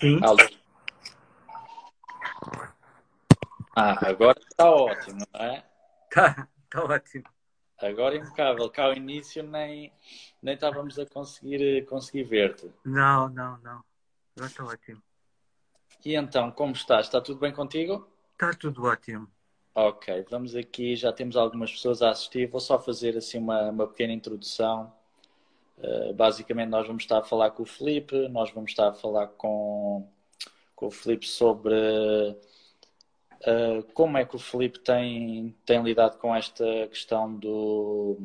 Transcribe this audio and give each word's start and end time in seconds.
Sim. 0.00 0.18
Alô. 0.22 0.38
Ah, 3.76 4.08
agora 4.08 4.40
está 4.50 4.70
ótimo, 4.70 5.18
não 5.34 5.40
é? 5.40 5.62
Tá, 6.10 6.48
tá 6.70 6.84
ótimo. 6.84 7.24
Agora 7.76 8.16
impecável. 8.16 8.70
Cá 8.70 8.84
ao 8.84 8.94
início 8.94 9.42
nem, 9.42 9.92
nem 10.42 10.54
estávamos 10.54 10.98
a 10.98 11.04
conseguir, 11.04 11.84
conseguir 11.84 12.24
ver-te. 12.24 12.72
Não, 12.82 13.28
não, 13.28 13.58
não. 13.58 13.84
Agora 14.34 14.50
está 14.50 14.64
ótimo. 14.64 15.02
E 16.02 16.14
então, 16.14 16.50
como 16.50 16.72
estás? 16.72 17.06
Está 17.06 17.20
tudo 17.20 17.38
bem 17.38 17.52
contigo? 17.52 18.08
Está 18.32 18.54
tudo 18.54 18.84
ótimo. 18.84 19.28
Ok, 19.74 20.24
vamos 20.30 20.56
aqui, 20.56 20.96
já 20.96 21.12
temos 21.12 21.36
algumas 21.36 21.70
pessoas 21.70 22.00
a 22.00 22.10
assistir. 22.10 22.48
Vou 22.48 22.60
só 22.60 22.78
fazer 22.78 23.18
assim 23.18 23.38
uma, 23.38 23.68
uma 23.70 23.86
pequena 23.86 24.14
introdução. 24.14 24.92
Uh, 25.82 26.12
basicamente, 26.12 26.68
nós 26.68 26.86
vamos 26.86 27.04
estar 27.04 27.18
a 27.18 27.24
falar 27.24 27.52
com 27.52 27.62
o 27.62 27.66
Felipe, 27.66 28.28
nós 28.28 28.50
vamos 28.50 28.70
estar 28.70 28.88
a 28.88 28.92
falar 28.92 29.28
com, 29.28 30.06
com 30.76 30.86
o 30.86 30.90
Felipe 30.90 31.26
sobre 31.26 31.74
uh, 31.74 33.82
como 33.94 34.18
é 34.18 34.26
que 34.26 34.36
o 34.36 34.38
Felipe 34.38 34.78
tem, 34.80 35.56
tem 35.64 35.82
lidado 35.82 36.18
com 36.18 36.36
esta 36.36 36.64
questão 36.88 37.34
do, 37.34 38.18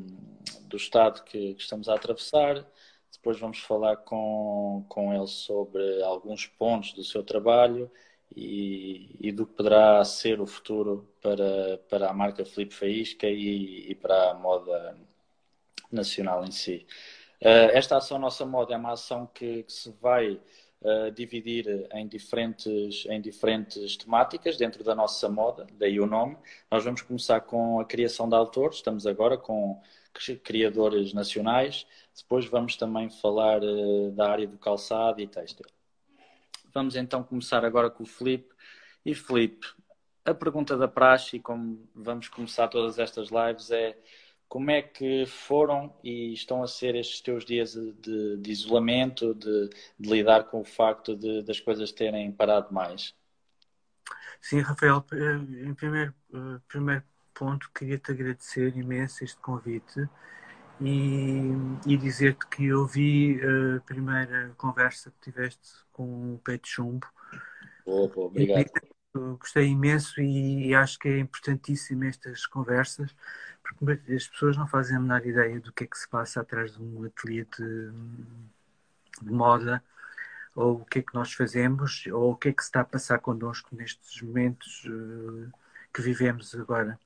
do 0.61 0.75
estado 0.75 1.23
que, 1.23 1.53
que 1.53 1.61
estamos 1.61 1.87
a 1.87 1.95
atravessar. 1.95 2.65
Depois 3.11 3.39
vamos 3.39 3.59
falar 3.59 3.97
com, 3.97 4.85
com 4.89 5.13
ele 5.13 5.27
sobre 5.27 6.03
alguns 6.03 6.45
pontos 6.45 6.93
do 6.93 7.03
seu 7.03 7.23
trabalho 7.23 7.89
e, 8.35 9.15
e 9.19 9.31
do 9.31 9.45
que 9.45 9.53
poderá 9.53 10.03
ser 10.03 10.41
o 10.41 10.45
futuro 10.45 11.09
para, 11.21 11.77
para 11.89 12.09
a 12.09 12.13
marca 12.13 12.45
Felipe 12.45 12.75
Faísca 12.75 13.27
e, 13.27 13.91
e 13.91 13.95
para 13.95 14.31
a 14.31 14.33
moda 14.33 14.97
nacional 15.91 16.43
em 16.43 16.51
si. 16.51 16.85
Uh, 17.45 17.69
esta 17.73 17.97
ação 17.97 18.17
Nossa 18.17 18.43
Moda 18.43 18.73
é 18.73 18.77
uma 18.77 18.93
ação 18.93 19.29
que, 19.31 19.61
que 19.61 19.71
se 19.71 19.91
vai 20.01 20.31
uh, 20.81 21.11
dividir 21.13 21.87
em 21.93 22.07
diferentes, 22.07 23.05
em 23.05 23.21
diferentes 23.21 23.95
temáticas 23.95 24.57
dentro 24.57 24.83
da 24.83 24.95
nossa 24.95 25.29
moda, 25.29 25.67
daí 25.73 25.99
o 25.99 26.07
nome. 26.07 26.35
Nós 26.71 26.83
vamos 26.83 27.03
começar 27.03 27.41
com 27.41 27.79
a 27.79 27.85
criação 27.85 28.27
de 28.27 28.33
autores, 28.33 28.77
estamos 28.77 29.05
agora 29.05 29.37
com 29.37 29.79
criadores 30.43 31.13
nacionais, 31.13 31.85
depois 32.17 32.45
vamos 32.45 32.77
também 32.77 33.11
falar 33.11 33.61
uh, 33.61 34.09
da 34.09 34.27
área 34.27 34.47
do 34.47 34.57
calçado 34.57 35.21
e 35.21 35.27
têxtil. 35.27 35.67
Vamos 36.73 36.95
então 36.95 37.21
começar 37.23 37.63
agora 37.63 37.91
com 37.91 38.01
o 38.01 38.07
Felipe. 38.07 38.55
E 39.05 39.13
Felipe, 39.13 39.67
a 40.25 40.33
pergunta 40.33 40.75
da 40.75 40.87
praxe, 40.87 41.35
e 41.35 41.39
como 41.39 41.87
vamos 41.93 42.27
começar 42.27 42.67
todas 42.69 42.97
estas 42.97 43.29
lives, 43.29 43.69
é 43.69 43.95
como 44.47 44.71
é 44.71 44.81
que 44.81 45.25
foram 45.25 45.93
e 46.03 46.33
estão 46.33 46.63
a 46.63 46.67
ser 46.67 46.95
estes 46.95 47.21
teus 47.21 47.45
dias 47.45 47.73
de, 47.73 48.37
de 48.37 48.51
isolamento, 48.51 49.33
de, 49.33 49.69
de, 49.99 50.09
lidar 50.09 50.45
com 50.45 50.61
o 50.61 50.65
facto 50.65 51.15
de, 51.15 51.41
das 51.43 51.59
coisas 51.59 51.91
terem 51.91 52.31
parado 52.31 52.73
mais? 52.73 53.13
Sim, 54.41 54.59
Rafael, 54.59 55.03
eh, 55.11 55.67
em 55.67 55.73
primeiro, 55.73 56.13
eh, 56.33 56.59
primeiro 56.67 57.03
ponto, 57.33 57.69
queria-te 57.73 58.11
agradecer 58.11 58.75
imenso 58.77 59.23
este 59.23 59.39
convite 59.41 60.07
e, 60.79 61.51
e 61.85 61.97
dizer-te 61.97 62.47
que 62.47 62.65
eu 62.65 62.85
vi 62.85 63.39
a 63.41 63.81
primeira 63.81 64.53
conversa 64.57 65.11
que 65.11 65.31
tiveste 65.31 65.69
com 65.91 66.35
o 66.35 66.39
Peito 66.39 66.67
Chumbo. 66.67 67.07
Boa, 67.85 68.07
boa, 68.07 68.27
obrigado. 68.27 68.69
gostei 69.39 69.67
imenso 69.67 70.19
e, 70.21 70.67
e, 70.67 70.75
acho 70.75 70.99
que 70.99 71.07
é 71.07 71.19
importantíssimo 71.19 72.03
estas 72.05 72.45
conversas, 72.45 73.15
porque 73.73 74.13
as 74.13 74.27
pessoas 74.27 74.57
não 74.57 74.67
fazem 74.67 74.97
a 74.97 74.99
menor 74.99 75.25
ideia 75.25 75.59
do 75.59 75.71
que 75.71 75.83
é 75.83 75.87
que 75.87 75.97
se 75.97 76.07
passa 76.07 76.41
atrás 76.41 76.73
de 76.73 76.81
um 76.81 77.03
ateliê 77.05 77.45
de, 77.57 77.91
de 79.21 79.31
moda, 79.31 79.83
ou 80.55 80.81
o 80.81 80.85
que 80.85 80.99
é 80.99 81.01
que 81.01 81.13
nós 81.13 81.33
fazemos, 81.33 82.05
ou 82.07 82.31
o 82.31 82.35
que 82.35 82.49
é 82.49 82.53
que 82.53 82.61
se 82.61 82.69
está 82.69 82.81
a 82.81 82.85
passar 82.85 83.19
connosco 83.19 83.75
nestes 83.75 84.21
momentos 84.21 84.85
uh, 84.85 85.51
que 85.93 86.01
vivemos 86.01 86.55
agora. 86.55 86.99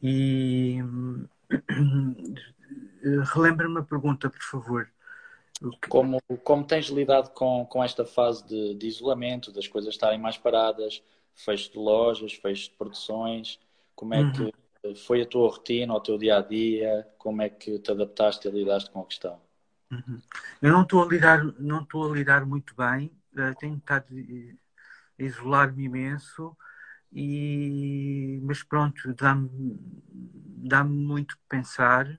E 0.00 0.78
relembra-me 3.32 3.78
a 3.78 3.82
pergunta, 3.82 4.30
por 4.30 4.42
favor. 4.42 4.88
Como, 5.88 6.20
como 6.42 6.66
tens 6.66 6.86
lidado 6.86 7.30
com, 7.30 7.64
com 7.66 7.82
esta 7.82 8.04
fase 8.04 8.46
de, 8.46 8.74
de 8.74 8.86
isolamento, 8.86 9.52
das 9.52 9.66
coisas 9.66 9.94
estarem 9.94 10.18
mais 10.18 10.36
paradas, 10.36 11.02
fecho 11.34 11.72
de 11.72 11.78
lojas, 11.78 12.34
fecho 12.34 12.70
de 12.70 12.76
produções, 12.76 13.58
como 13.94 14.14
é 14.14 14.22
uhum. 14.22 14.32
que 14.32 14.94
foi 15.06 15.22
a 15.22 15.26
tua 15.26 15.48
rotina, 15.48 15.94
o 15.94 16.00
teu 16.00 16.18
dia 16.18 16.38
a 16.38 16.42
dia, 16.42 17.08
como 17.18 17.42
é 17.42 17.48
que 17.48 17.78
te 17.78 17.90
adaptaste 17.90 18.48
e 18.48 18.50
lidaste 18.50 18.90
com 18.90 19.00
a 19.00 19.06
questão? 19.06 19.40
Uhum. 19.90 20.20
Eu 20.60 20.72
não 20.72 20.82
estou 20.82 21.02
a 21.02 21.06
lidar, 21.06 21.44
não 21.58 21.82
estou 21.82 22.10
a 22.10 22.14
lidar 22.14 22.44
muito 22.44 22.74
bem, 22.74 23.10
uh, 23.32 23.54
tenho 23.58 23.76
estado 23.76 24.14
a 25.18 25.22
isolar-me 25.22 25.84
imenso, 25.84 26.56
e, 27.12 28.40
mas 28.42 28.62
pronto, 28.62 29.14
dá-me 29.14 29.78
dá 30.64 30.82
muito 30.82 31.36
que 31.36 31.42
pensar 31.48 32.18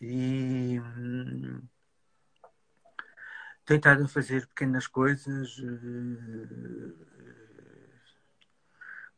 e 0.00 0.80
hum, 0.80 1.62
tentar 3.64 4.06
fazer 4.08 4.46
pequenas 4.48 4.86
coisas, 4.86 5.56
uh, 5.58 7.13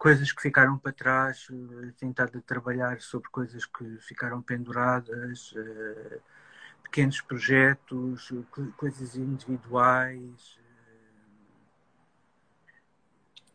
coisas 0.07 0.31
que 0.31 0.41
ficaram 0.41 0.79
para 0.79 0.93
trás, 0.93 1.49
uh, 1.51 1.93
tentar 1.99 2.29
trabalhar 2.47 3.01
sobre 3.01 3.29
coisas 3.29 3.67
que 3.67 3.99
ficaram 3.99 4.41
penduradas, 4.41 5.51
uh, 5.51 6.23
pequenos 6.85 7.21
projetos, 7.23 8.33
coisas 8.77 9.17
individuais. 9.17 10.61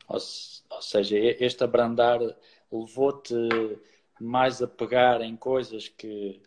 Ou, 0.09 0.19
ou 0.71 0.81
seja, 0.81 1.17
este 1.17 1.63
abrandar 1.63 2.19
levou-te 2.69 3.33
mais 4.19 4.61
a 4.61 4.67
pegar 4.67 5.21
em 5.21 5.37
coisas 5.37 5.87
que 5.87 6.41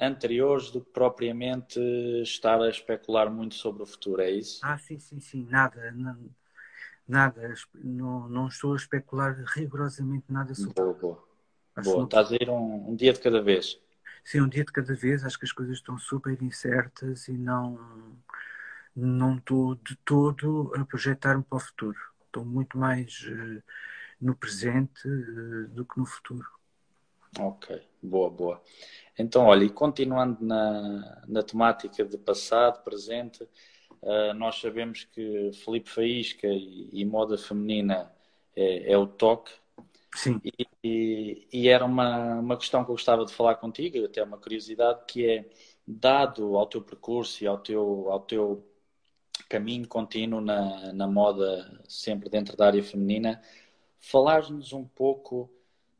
anteriores 0.00 0.70
do 0.70 0.80
que 0.80 0.90
propriamente 0.90 1.78
estar 2.22 2.62
a 2.62 2.70
especular 2.70 3.30
muito 3.30 3.56
sobre 3.56 3.82
o 3.82 3.86
futuro, 3.86 4.22
é 4.22 4.30
isso? 4.30 4.60
Ah, 4.62 4.78
sim, 4.78 4.98
sim, 4.98 5.20
sim, 5.20 5.46
nada, 5.50 5.92
não, 5.92 6.30
nada, 7.10 7.54
não, 7.74 8.28
não 8.28 8.48
estou 8.48 8.72
a 8.72 8.76
especular 8.76 9.36
rigorosamente 9.54 10.24
nada 10.28 10.54
sobre 10.54 10.74
Boa, 10.74 10.94
boa. 10.94 11.24
boa. 11.82 12.04
Estás 12.04 12.32
a 12.32 12.36
ir 12.36 12.48
um, 12.48 12.90
um, 12.90 12.96
dia 12.96 13.12
de 13.12 13.20
cada 13.20 13.42
vez? 13.42 13.78
Sim, 14.24 14.42
um 14.42 14.48
dia 14.48 14.64
de 14.64 14.72
cada 14.72 14.94
vez, 14.94 15.24
acho 15.24 15.38
que 15.38 15.44
as 15.44 15.52
coisas 15.52 15.76
estão 15.76 15.98
super 15.98 16.40
incertas 16.42 17.26
e 17.28 17.36
não, 17.36 17.78
não 18.94 19.36
estou 19.36 19.74
de 19.74 19.96
todo 20.04 20.72
a 20.76 20.84
projetar-me 20.84 21.42
para 21.42 21.56
o 21.56 21.60
futuro. 21.60 21.98
Estou 22.26 22.44
muito 22.44 22.78
mais 22.78 23.26
uh, 23.26 23.62
no 24.20 24.36
presente 24.36 25.08
uh, 25.08 25.68
do 25.68 25.84
que 25.84 25.98
no 25.98 26.06
futuro. 26.06 26.46
Ok, 27.38 27.80
boa, 28.02 28.30
boa. 28.30 28.62
Então, 29.18 29.46
olha, 29.46 29.64
e 29.64 29.70
continuando 29.70 30.44
na, 30.44 31.22
na 31.26 31.42
temática 31.42 32.04
de 32.04 32.18
passado, 32.18 32.82
presente, 32.82 33.48
uh, 34.02 34.34
nós 34.34 34.60
sabemos 34.60 35.04
que 35.04 35.50
Felipe 35.64 35.90
Faísca 35.90 36.46
e, 36.46 36.88
e 36.92 37.04
moda 37.04 37.36
feminina 37.38 38.12
é, 38.54 38.92
é, 38.92 38.98
o 38.98 39.06
toque. 39.06 39.52
Sim. 40.14 40.40
E, 40.44 40.66
e, 40.82 41.48
e, 41.52 41.68
era 41.68 41.84
uma, 41.84 42.40
uma 42.40 42.56
questão 42.56 42.84
que 42.84 42.90
eu 42.90 42.94
gostava 42.94 43.24
de 43.24 43.32
falar 43.32 43.56
contigo, 43.56 44.04
até 44.04 44.22
uma 44.22 44.38
curiosidade, 44.38 45.04
que 45.06 45.28
é, 45.28 45.48
dado 45.86 46.56
ao 46.56 46.66
teu 46.66 46.82
percurso 46.82 47.44
e 47.44 47.46
ao 47.46 47.58
teu, 47.58 48.10
ao 48.10 48.20
teu 48.20 48.66
caminho 49.48 49.86
contínuo 49.86 50.40
na, 50.40 50.92
na 50.92 51.06
moda, 51.06 51.80
sempre 51.88 52.28
dentro 52.28 52.56
da 52.56 52.66
área 52.66 52.82
feminina, 52.82 53.40
falar-nos 54.00 54.72
um 54.72 54.84
pouco 54.84 55.50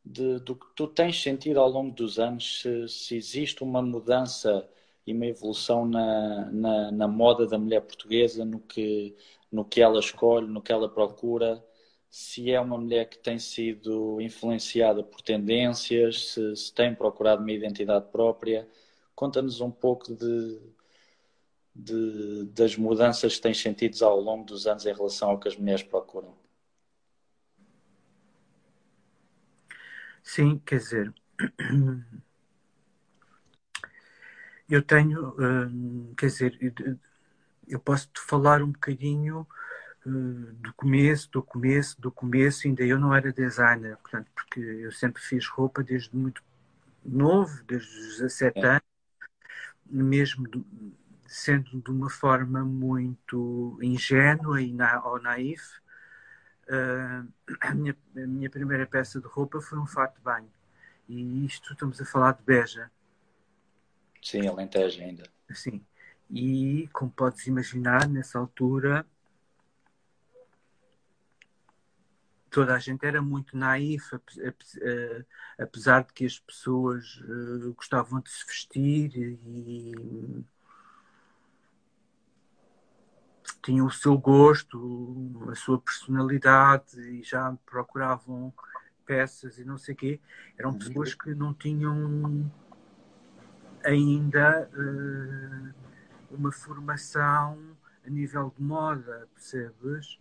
de, 0.04 0.38
do 0.40 0.56
que 0.56 0.66
tu 0.74 0.86
tens 0.86 1.22
sentido 1.22 1.60
ao 1.60 1.68
longo 1.68 1.94
dos 1.94 2.18
anos, 2.18 2.60
se, 2.62 2.88
se 2.88 3.16
existe 3.16 3.62
uma 3.62 3.82
mudança 3.82 4.68
e 5.10 5.14
uma 5.14 5.26
evolução 5.26 5.86
na, 5.86 6.50
na, 6.50 6.92
na, 6.92 7.08
moda 7.08 7.46
da 7.46 7.58
mulher 7.58 7.82
portuguesa, 7.82 8.44
no 8.44 8.60
que, 8.60 9.16
no 9.50 9.64
que 9.64 9.80
ela 9.80 9.98
escolhe, 9.98 10.46
no 10.46 10.62
que 10.62 10.72
ela 10.72 10.88
procura, 10.88 11.64
se 12.08 12.50
é 12.50 12.60
uma 12.60 12.78
mulher 12.78 13.08
que 13.08 13.18
tem 13.18 13.38
sido 13.38 14.20
influenciada 14.20 15.02
por 15.02 15.20
tendências, 15.22 16.32
se, 16.32 16.56
se 16.56 16.74
tem 16.74 16.94
procurado 16.94 17.42
uma 17.42 17.52
identidade 17.52 18.06
própria. 18.10 18.68
Conta-nos 19.14 19.60
um 19.60 19.70
pouco 19.70 20.14
de, 20.14 20.60
de, 21.74 22.44
das 22.46 22.76
mudanças 22.76 23.36
que 23.36 23.42
tens 23.42 23.60
sentido 23.60 24.02
ao 24.04 24.20
longo 24.20 24.44
dos 24.44 24.66
anos 24.66 24.86
em 24.86 24.92
relação 24.92 25.30
ao 25.30 25.38
que 25.38 25.48
as 25.48 25.56
mulheres 25.56 25.82
procuram. 25.82 26.34
Sim, 30.22 30.58
quer 30.58 30.78
dizer, 30.78 31.14
eu 34.70 34.82
tenho, 34.82 35.34
hum, 35.38 36.14
quer 36.16 36.26
dizer, 36.26 36.58
eu 37.68 37.80
posso 37.80 38.08
te 38.08 38.20
falar 38.20 38.62
um 38.62 38.70
bocadinho 38.70 39.46
hum, 40.06 40.54
do 40.60 40.72
começo, 40.74 41.30
do 41.30 41.42
começo, 41.42 42.00
do 42.00 42.10
começo, 42.10 42.66
ainda 42.66 42.84
eu 42.84 42.98
não 42.98 43.14
era 43.14 43.32
designer, 43.32 43.96
portanto, 43.98 44.28
porque 44.34 44.60
eu 44.60 44.92
sempre 44.92 45.22
fiz 45.22 45.46
roupa 45.48 45.82
desde 45.82 46.14
muito 46.16 46.42
novo, 47.04 47.62
desde 47.64 47.88
os 47.88 48.18
17 48.18 48.58
é. 48.58 48.66
anos, 48.66 48.82
mesmo 49.86 50.46
sendo 51.26 51.80
de 51.80 51.90
uma 51.90 52.10
forma 52.10 52.64
muito 52.64 53.78
ingênua 53.82 54.60
e 54.60 54.72
na, 54.72 55.04
ou 55.04 55.20
naif, 55.20 55.62
uh, 56.68 57.26
a, 57.60 57.74
minha, 57.74 57.96
a 58.16 58.26
minha 58.26 58.50
primeira 58.50 58.86
peça 58.86 59.20
de 59.20 59.26
roupa 59.26 59.60
foi 59.60 59.78
um 59.78 59.86
fato 59.86 60.16
de 60.16 60.22
banho. 60.22 60.50
E 61.08 61.44
isto 61.46 61.72
estamos 61.72 62.00
a 62.00 62.04
falar 62.04 62.32
de 62.32 62.42
Beja. 62.42 62.90
Sim, 64.22 64.46
Alentejo 64.46 65.02
ainda. 65.02 65.24
Sim. 65.52 65.84
E, 66.30 66.88
como 66.92 67.10
podes 67.10 67.46
imaginar, 67.46 68.08
nessa 68.08 68.38
altura, 68.38 69.04
toda 72.50 72.74
a 72.74 72.78
gente 72.78 73.04
era 73.04 73.22
muito 73.22 73.56
naif, 73.56 74.10
apesar 75.58 76.04
de 76.04 76.12
que 76.12 76.26
as 76.26 76.38
pessoas 76.38 77.20
eh, 77.22 77.72
gostavam 77.74 78.20
de 78.20 78.30
se 78.30 78.46
vestir 78.46 79.10
e 79.16 80.44
tinham 83.62 83.86
o 83.86 83.90
seu 83.90 84.16
gosto, 84.16 85.48
a 85.50 85.54
sua 85.54 85.80
personalidade 85.80 86.98
e 86.98 87.22
já 87.22 87.56
procuravam 87.66 88.52
peças 89.04 89.58
e 89.58 89.64
não 89.64 89.76
sei 89.76 89.94
o 89.94 89.96
quê. 89.96 90.20
Eram 90.58 90.70
uhum. 90.70 90.78
pessoas 90.78 91.14
que 91.14 91.34
não 91.34 91.52
tinham 91.52 92.50
ainda 93.84 94.68
uh, 94.72 95.74
uma 96.30 96.52
formação 96.52 97.58
a 98.04 98.10
nível 98.10 98.52
de 98.56 98.62
moda, 98.62 99.28
percebes? 99.34 100.18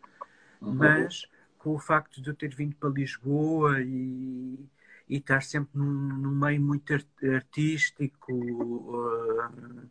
Uhum. 0.62 0.74
Mas 0.74 1.26
com 1.58 1.76
o 1.76 1.80
facto 1.80 2.22
de 2.22 2.30
eu 2.30 2.36
ter 2.36 2.54
vindo 2.56 2.76
para 2.76 2.90
Lisboa 2.90 3.82
e, 3.82 4.60
e 5.08 5.18
estar 5.18 5.42
sempre 5.42 5.78
num, 5.78 5.92
num 5.92 6.36
meio 6.36 6.62
muito 6.62 6.94
artístico, 6.94 8.34
uh, 8.34 9.90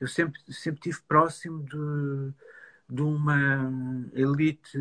eu 0.00 0.08
sempre, 0.08 0.40
sempre 0.48 0.78
estive 0.78 1.02
próximo 1.06 1.62
de, 1.64 2.32
de 2.94 3.02
uma 3.02 3.70
elite 4.14 4.78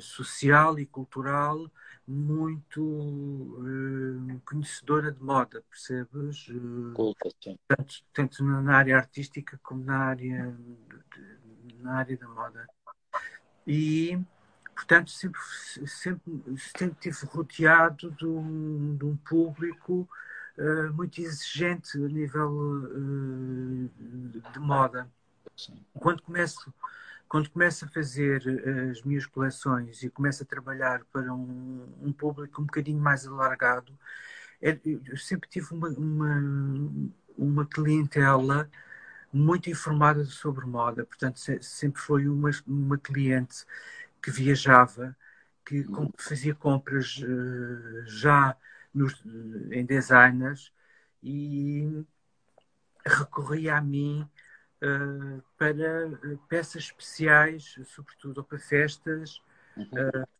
social 0.00 0.78
e 0.78 0.86
cultural 0.86 1.70
muito 2.06 2.82
uh, 2.82 4.40
conhecedora 4.44 5.10
de 5.10 5.22
moda, 5.22 5.62
percebes? 5.70 6.46
Culta, 6.94 7.30
sim. 7.42 7.58
Tanto, 7.66 7.94
tanto 8.12 8.44
na 8.44 8.76
área 8.76 8.96
artística 8.96 9.58
como 9.62 9.84
na 9.84 9.98
área, 9.98 10.54
de, 11.14 11.74
na 11.80 11.94
área 11.94 12.16
da 12.16 12.28
moda. 12.28 12.66
E, 13.66 14.20
portanto, 14.74 15.10
sempre, 15.10 15.40
sempre, 15.86 16.42
sempre 16.58 17.08
estive 17.08 17.32
rodeado 17.32 18.10
de 18.12 18.26
um, 18.26 18.96
de 18.96 19.04
um 19.06 19.16
público 19.16 20.06
uh, 20.58 20.92
muito 20.92 21.20
exigente 21.20 21.96
a 21.96 22.08
nível 22.08 22.50
uh, 22.50 23.90
de 24.52 24.58
moda. 24.58 25.10
Sim. 25.56 25.82
Quando 25.94 26.22
começo 26.22 26.72
quando 27.28 27.50
começo 27.50 27.84
a 27.84 27.88
fazer 27.88 28.42
as 28.90 29.02
minhas 29.02 29.26
coleções 29.26 30.02
e 30.02 30.10
começo 30.10 30.42
a 30.42 30.46
trabalhar 30.46 31.04
para 31.12 31.32
um, 31.32 31.86
um 32.00 32.12
público 32.12 32.62
um 32.62 32.66
bocadinho 32.66 33.00
mais 33.00 33.26
alargado, 33.26 33.96
é, 34.62 34.78
eu 34.84 35.16
sempre 35.16 35.48
tive 35.48 35.74
uma, 35.74 35.88
uma, 35.90 36.42
uma 37.36 37.66
clientela 37.66 38.70
muito 39.32 39.68
informada 39.70 40.24
sobre 40.24 40.64
moda, 40.66 41.04
portanto, 41.04 41.38
sempre 41.62 42.00
foi 42.00 42.28
uma, 42.28 42.50
uma 42.66 42.98
cliente 42.98 43.64
que 44.22 44.30
viajava, 44.30 45.16
que 45.66 45.86
fazia 46.18 46.54
compras 46.54 47.18
uh, 47.18 48.06
já 48.06 48.56
nos, 48.94 49.22
em 49.72 49.84
designers 49.84 50.72
e 51.22 52.04
recorria 53.04 53.76
a 53.76 53.80
mim 53.80 54.28
uh, 54.84 55.42
para 55.56 56.36
peças 56.48 56.84
especiais, 56.84 57.78
sobretudo 57.86 58.38
ou 58.38 58.44
para 58.44 58.58
festas, 58.58 59.40
uhum. 59.76 59.86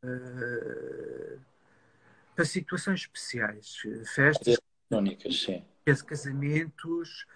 uh, 0.02 1.41
para 2.37 2.44
situações 2.44 3.00
especiais, 3.00 3.76
festas, 4.14 4.58
únicas, 4.91 5.43
sim. 5.43 5.64
casamentos, 6.06 7.26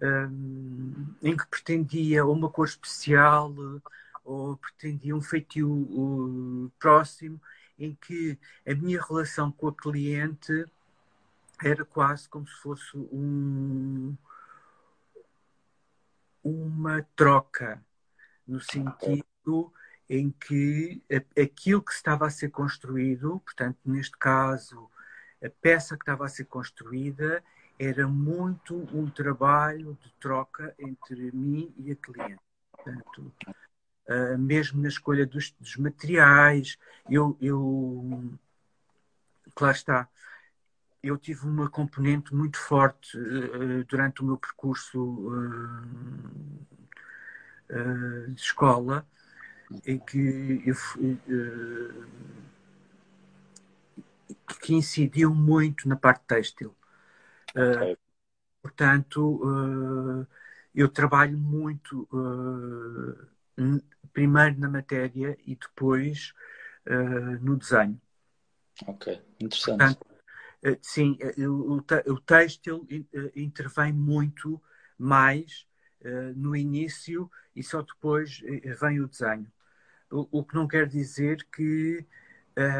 um, 0.00 1.14
em 1.22 1.36
que 1.36 1.46
pretendia 1.46 2.24
uma 2.24 2.50
cor 2.50 2.66
especial 2.66 3.54
ou 4.24 4.56
pretendia 4.56 5.14
um 5.14 5.20
feitio 5.20 5.68
uh, 5.70 6.72
próximo, 6.78 7.40
em 7.78 7.94
que 7.94 8.38
a 8.66 8.74
minha 8.74 9.00
relação 9.02 9.50
com 9.52 9.68
a 9.68 9.74
cliente 9.74 10.66
era 11.62 11.84
quase 11.84 12.28
como 12.28 12.46
se 12.46 12.54
fosse 12.54 12.96
um, 12.96 14.16
uma 16.44 17.04
troca, 17.16 17.82
no 18.46 18.60
sentido 18.60 19.72
em 20.08 20.30
que 20.30 21.02
aquilo 21.40 21.82
que 21.82 21.92
estava 21.92 22.26
a 22.26 22.30
ser 22.30 22.50
construído, 22.50 23.40
portanto, 23.40 23.78
neste 23.84 24.16
caso, 24.18 24.90
a 25.42 25.48
peça 25.48 25.96
que 25.96 26.02
estava 26.02 26.26
a 26.26 26.28
ser 26.28 26.44
construída, 26.44 27.42
era 27.78 28.06
muito 28.06 28.76
um 28.96 29.10
trabalho 29.10 29.98
de 30.02 30.12
troca 30.20 30.74
entre 30.78 31.32
mim 31.32 31.74
e 31.78 31.90
a 31.90 31.96
cliente. 31.96 32.40
Portanto, 32.70 33.32
mesmo 34.38 34.82
na 34.82 34.88
escolha 34.88 35.26
dos, 35.26 35.50
dos 35.58 35.76
materiais, 35.76 36.78
eu, 37.08 37.36
eu, 37.40 38.30
claro 39.54 39.74
está, 39.74 40.08
eu 41.04 41.18
tive 41.18 41.46
uma 41.46 41.68
componente 41.68 42.34
muito 42.34 42.56
forte 42.56 43.18
uh, 43.18 43.84
durante 43.84 44.22
o 44.22 44.24
meu 44.24 44.38
percurso 44.38 45.00
uh, 47.70 48.30
de 48.30 48.40
escola, 48.40 49.06
em 49.86 49.98
que 49.98 50.62
eu, 50.66 50.74
que 54.60 54.74
incidiu 54.74 55.34
muito 55.34 55.88
na 55.88 55.96
parte 55.96 56.24
têxtil. 56.26 56.74
Okay. 57.50 57.96
Portanto, 58.62 60.28
eu 60.74 60.88
trabalho 60.88 61.38
muito 61.38 62.08
primeiro 64.12 64.60
na 64.60 64.68
matéria 64.68 65.36
e 65.44 65.56
depois 65.56 66.34
no 67.40 67.56
desenho. 67.56 68.00
Ok, 68.86 69.20
interessante. 69.40 69.78
Portanto, 69.78 70.13
sim, 70.80 71.18
o, 71.38 71.82
o 72.12 72.20
têxtil 72.20 72.86
intervém 73.34 73.92
muito 73.92 74.60
mais 74.98 75.66
no 76.36 76.54
início 76.54 77.30
e 77.54 77.62
só 77.62 77.82
depois 77.82 78.42
vem 78.80 79.00
o 79.00 79.08
desenho. 79.08 79.50
O, 80.10 80.40
o 80.40 80.44
que 80.44 80.54
não 80.54 80.68
quer 80.68 80.86
dizer 80.86 81.46
que 81.52 82.04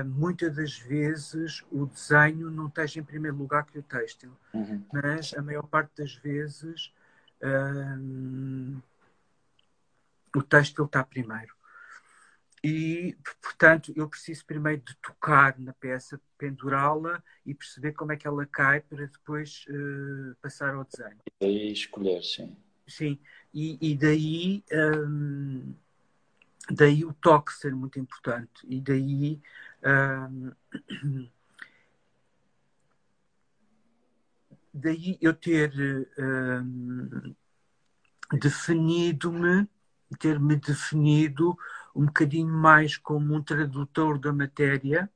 muitas 0.07 0.55
das 0.55 0.79
vezes 0.79 1.65
o 1.71 1.87
desenho 1.87 2.51
não 2.51 2.69
esteja 2.69 3.01
em 3.01 3.05
primeiro 3.05 3.37
lugar 3.37 3.65
que 3.65 3.79
o 3.79 3.83
têxtil, 3.83 4.33
uhum. 4.53 4.85
mas 4.93 5.35
a 5.35 5.43
maior 5.43 5.67
parte 5.67 5.91
das 5.97 6.15
vezes 6.15 6.93
uh, 7.43 8.83
o 10.37 10.43
têxtil 10.43 10.85
está 10.85 11.03
primeiro. 11.03 11.54
E, 12.65 13.15
portanto, 13.43 13.93
eu 13.95 14.09
preciso 14.09 14.47
primeiro 14.47 14.81
de 14.81 14.97
tocar 14.97 15.59
na 15.59 15.75
peça, 15.75 16.19
pendurá-la 16.39 17.23
e 17.45 17.53
perceber 17.53 17.93
como 17.93 18.11
é 18.13 18.17
que 18.17 18.27
ela 18.27 18.47
cai 18.47 18.81
para 18.81 19.07
depois 19.07 19.67
uh, 19.69 20.35
passar 20.41 20.75
ao 20.75 20.83
desenho. 20.83 21.19
E 21.27 21.33
daí 21.39 21.71
escolher, 21.71 22.23
sim. 22.23 22.57
Sim, 22.89 23.21
e, 23.53 23.77
e 23.83 23.95
daí, 23.95 24.65
um, 24.73 25.75
daí 26.71 27.05
o 27.05 27.13
toque 27.13 27.53
ser 27.53 27.75
muito 27.75 28.01
importante 28.01 28.67
e 28.67 28.81
daí 28.81 29.43
daí 34.73 35.19
eu 35.21 35.35
ter 35.35 35.71
definido-me, 38.33 39.69
ter-me 40.19 40.57
definido 40.57 41.59
um 41.95 42.07
bocadinho 42.07 42.53
mais 42.53 42.97
como 42.97 43.35
um 43.35 43.43
tradutor 43.43 44.19
da 44.19 44.33
matéria 44.33 45.11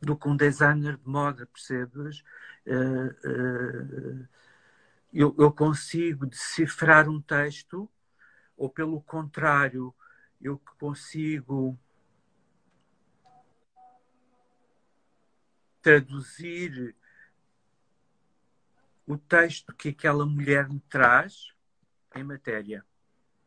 do 0.00 0.16
que 0.16 0.28
um 0.28 0.36
designer 0.36 0.96
de 0.96 1.08
moda, 1.08 1.46
percebes? 1.46 2.24
Uh, 2.66 3.28
uh, 3.28 4.28
eu, 5.12 5.34
eu, 5.38 5.52
consigo 5.52 6.26
decifrar 6.26 7.08
um 7.08 7.20
texto, 7.20 7.88
ou 8.56 8.70
pelo 8.70 9.00
contrário, 9.02 9.94
eu 10.40 10.58
consigo 10.78 11.78
traduzir 15.82 16.94
o 19.06 19.18
texto 19.18 19.74
que 19.74 19.88
aquela 19.88 20.24
mulher 20.24 20.68
me 20.68 20.80
traz 20.80 21.52
em 22.14 22.22
matéria. 22.22 22.84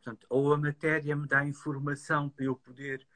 Portanto, 0.04 0.26
ou 0.28 0.52
a 0.52 0.58
matéria 0.58 1.16
me 1.16 1.26
dá 1.26 1.46
informação 1.46 2.28
para 2.28 2.44
eu 2.44 2.54
poder 2.54 3.06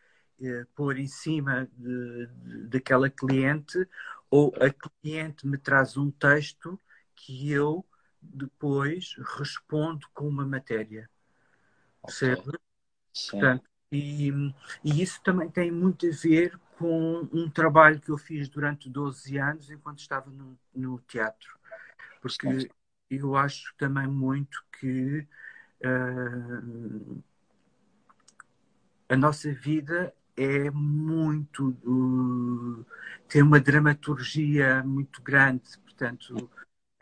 eh, 0.41 0.67
pôr 0.75 0.97
em 0.99 1.07
cima 1.07 1.69
de, 1.77 2.27
de, 2.27 2.67
daquela 2.69 3.11
cliente, 3.11 3.87
ou 4.31 4.55
a 4.57 4.71
cliente 4.71 5.47
me 5.47 5.59
traz 5.59 5.99
um 5.99 6.11
texto 6.11 6.81
que 7.15 7.53
eu 7.53 7.85
depois 8.23 9.17
respondo 9.39 10.09
com 10.15 10.27
uma 10.27 10.47
matéria. 10.47 11.11
Okay. 12.03 12.37
Percebe? 12.37 12.59
Portanto, 13.31 13.69
e, 13.93 14.31
e, 14.83 15.03
isso 15.03 15.21
também 15.23 15.51
tem 15.51 15.71
muito 15.71 16.07
a 16.07 16.11
ver 16.11 16.59
com 16.79 17.29
um 17.33 17.51
trabalho 17.51 18.01
que 18.01 18.11
eu 18.11 18.17
fiz 18.17 18.49
durante 18.49 18.89
12 18.89 19.37
anos 19.37 19.71
enquanto 19.71 19.99
estava 19.99 20.31
no, 20.31 20.59
no 20.75 20.99
teatro. 21.01 21.59
Porque 22.23 22.71
eu 23.11 23.37
acho 23.37 23.75
também 23.77 24.07
muito 24.07 24.65
que 24.79 25.27
uh, 25.85 27.23
a 29.09 29.17
nossa 29.17 29.53
vida 29.53 30.15
é 30.37 30.71
muito. 30.71 31.71
Uh, 31.85 32.85
tem 33.29 33.43
uma 33.43 33.61
dramaturgia 33.61 34.83
muito 34.85 35.23
grande. 35.23 35.79
Portanto, 35.85 36.51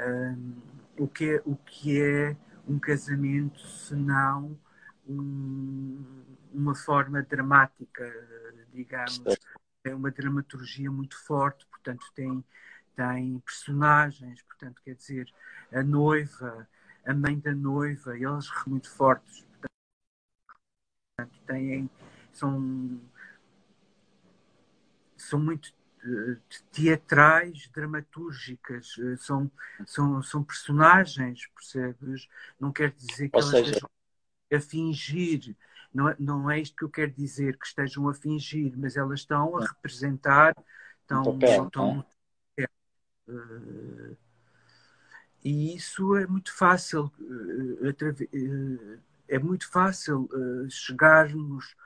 uh, 0.01 0.63
o, 0.99 1.07
que 1.07 1.31
é, 1.31 1.43
o 1.45 1.57
que 1.57 2.01
é 2.01 2.37
um 2.67 2.79
casamento 2.79 3.61
se 3.61 3.95
não 3.95 4.59
um, 5.07 6.25
uma 6.53 6.75
forma 6.75 7.23
dramática, 7.23 8.05
digamos? 8.73 9.23
É 9.85 9.95
uma 9.95 10.11
dramaturgia 10.11 10.91
muito 10.91 11.17
forte, 11.25 11.65
portanto, 11.67 12.05
tem, 12.15 12.45
tem 12.97 13.39
personagens, 13.39 14.43
portanto, 14.43 14.83
quer 14.85 14.97
dizer, 14.97 15.33
a 15.73 15.83
noiva, 15.83 16.69
a 17.07 17.15
mãe 17.15 17.39
da 17.39 17.55
noiva, 17.55 18.17
eles 18.19 18.51
muito 18.67 18.91
fortes. 18.91 19.47
Portanto, 21.17 21.41
têm, 21.47 21.89
são, 22.33 23.01
são 25.17 25.41
muito 25.41 25.73
eh, 26.05 26.37
teatrais, 26.73 27.69
dramatúrgicas, 27.73 28.97
eh, 28.99 29.17
são, 29.17 29.51
são, 29.87 30.23
são 30.23 30.45
personagens, 30.45 31.47
percebes? 31.55 32.29
Não 32.61 32.73
quer 32.73 32.93
dizer 32.93 33.29
que 33.29 33.37
Ou 33.37 33.43
elas 33.43 33.51
seja... 33.51 33.71
estejam 33.71 33.91
a 34.53 34.61
fingir, 34.61 35.57
não, 35.95 36.09
é, 36.09 36.17
não 36.19 36.51
é 36.51 36.61
isto 36.61 36.77
que 36.77 36.85
eu 36.85 36.91
quero 36.91 37.13
dizer, 37.13 37.57
que 37.57 37.67
estejam 37.67 38.09
a 38.09 38.15
fingir, 38.15 38.77
mas 38.77 38.97
elas 38.97 39.21
estão 39.21 39.57
a 39.57 39.65
representar, 39.65 40.55
estão, 41.01 41.25
papel, 41.25 41.67
estão, 41.67 42.07
uh, 43.29 44.17
e 45.47 45.77
isso 45.77 46.17
é 46.17 46.27
muito 46.27 46.53
fácil, 46.53 47.05
uh, 47.21 47.89
uh, 47.89 48.99
é 49.29 49.39
muito 49.39 49.71
fácil 49.71 50.29
chegarmos 50.69 51.77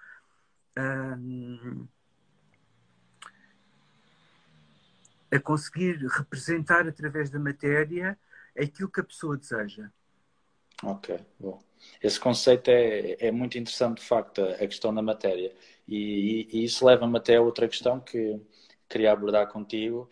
a 5.30 5.38
conseguir 5.40 5.98
representar 6.06 6.88
através 6.88 7.28
da 7.28 7.38
matéria 7.38 8.18
aquilo 8.58 8.90
que 8.90 9.00
a 9.00 9.04
pessoa 9.04 9.36
deseja. 9.36 9.90
Ok, 10.82 11.20
bom. 11.38 11.62
Esse 12.02 12.18
conceito 12.18 12.68
é, 12.68 13.26
é 13.26 13.30
muito 13.30 13.58
interessante, 13.58 13.98
de 14.00 14.06
facto, 14.06 14.42
a 14.42 14.66
questão 14.66 14.94
da 14.94 15.02
matéria. 15.02 15.54
E, 15.86 16.48
e, 16.50 16.60
e 16.60 16.64
isso 16.64 16.86
leva-me 16.86 17.18
até 17.18 17.36
a 17.36 17.42
outra 17.42 17.68
questão 17.68 18.00
que 18.00 18.40
queria 18.88 19.12
abordar 19.12 19.48
contigo, 19.48 20.08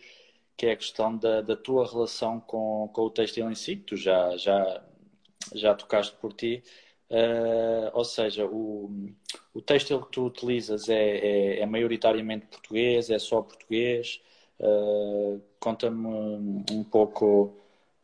que 0.59 0.65
é 0.65 0.73
a 0.73 0.75
questão 0.75 1.15
da, 1.15 1.39
da 1.39 1.55
tua 1.55 1.89
relação 1.89 2.37
com, 2.41 2.89
com 2.91 3.03
o 3.03 3.09
textil 3.09 3.49
em 3.49 3.55
si, 3.55 3.77
tu 3.77 3.95
já, 3.95 4.35
já, 4.35 4.83
já 5.55 5.73
tocaste 5.73 6.13
por 6.17 6.33
ti. 6.33 6.61
Uh, 7.09 7.89
ou 7.93 8.03
seja, 8.03 8.45
o, 8.45 8.91
o 9.53 9.61
textil 9.61 10.01
que 10.01 10.11
tu 10.11 10.25
utilizas 10.25 10.89
é, 10.89 11.17
é, 11.17 11.59
é 11.61 11.65
maioritariamente 11.65 12.47
português, 12.47 13.09
é 13.09 13.17
só 13.17 13.41
português. 13.41 14.21
Uh, 14.59 15.41
Conta-me 15.61 16.05
um 16.71 16.83
pouco 16.83 17.57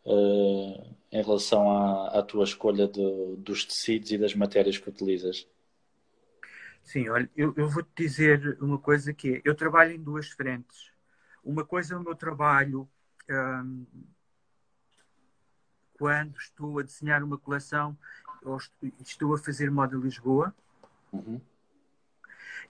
uh, 0.06 0.96
em 1.12 1.22
relação 1.22 1.70
à, 1.70 2.20
à 2.20 2.24
tua 2.24 2.46
escolha 2.46 2.88
dos 2.88 3.66
tecidos 3.66 4.12
e 4.12 4.18
das 4.18 4.34
matérias 4.34 4.78
que 4.78 4.88
utilizas. 4.88 5.46
Sim, 6.82 7.10
olha, 7.10 7.30
eu, 7.36 7.54
eu 7.58 7.68
vou-te 7.68 7.92
dizer 7.98 8.58
uma 8.62 8.78
coisa 8.78 9.14
que 9.14 9.36
é, 9.36 9.42
eu 9.44 9.54
trabalho 9.54 9.92
em 9.92 10.02
duas 10.02 10.30
frentes. 10.30 10.95
Uma 11.46 11.64
coisa 11.64 11.94
é 11.94 11.98
o 11.98 12.04
meu 12.04 12.16
trabalho 12.16 12.90
hum, 13.30 13.86
quando 15.94 16.36
estou 16.38 16.80
a 16.80 16.82
desenhar 16.82 17.24
uma 17.24 17.38
coleção 17.38 17.96
ou 18.44 18.60
estou 19.00 19.36
a 19.36 19.38
fazer 19.38 19.70
moda 19.70 19.96
Lisboa. 19.96 20.54
Uhum. 21.14 21.40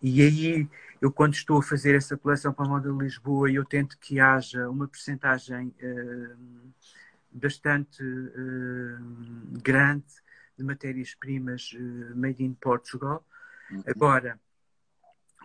E 0.02 0.22
aí, 0.22 0.70
eu 1.02 1.12
quando 1.12 1.34
estou 1.34 1.60
a 1.60 1.64
fazer 1.64 1.96
essa 1.96 2.18
coleção 2.18 2.54
para 2.54 2.66
a 2.66 2.70
moda 2.70 2.90
Lisboa, 2.90 3.50
eu 3.50 3.64
tento 3.64 3.98
que 3.98 4.20
haja 4.20 4.70
uma 4.70 4.88
percentagem 4.88 5.74
uh, 5.82 6.74
bastante 7.32 8.04
uh, 8.04 9.60
grande 9.64 10.06
de 10.58 10.64
matérias-primas 10.64 11.72
uh, 11.74 12.16
made 12.16 12.44
in 12.44 12.54
Portugal. 12.54 13.26
Uhum. 13.72 13.84
Agora, 13.88 14.40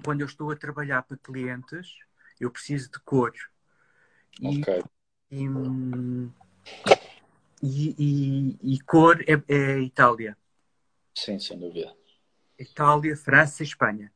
quando 0.04 0.20
eu 0.20 0.26
estou 0.26 0.50
a 0.50 0.56
trabalhar 0.56 1.02
para 1.02 1.16
clientes, 1.16 1.96
eu 2.40 2.50
preciso 2.50 2.90
de 2.90 2.98
cor. 3.00 3.32
E, 4.40 4.60
okay. 4.60 4.82
e, 5.30 5.46
e, 7.62 8.58
e, 8.74 8.80
cor 8.80 9.20
é, 9.22 9.42
é 9.48 9.80
Itália. 9.80 10.36
Sim, 11.14 11.38
sem 11.38 11.58
dúvida. 11.58 11.94
Itália, 12.58 13.16
França 13.16 13.62
e 13.62 13.66
Espanha. 13.66 14.12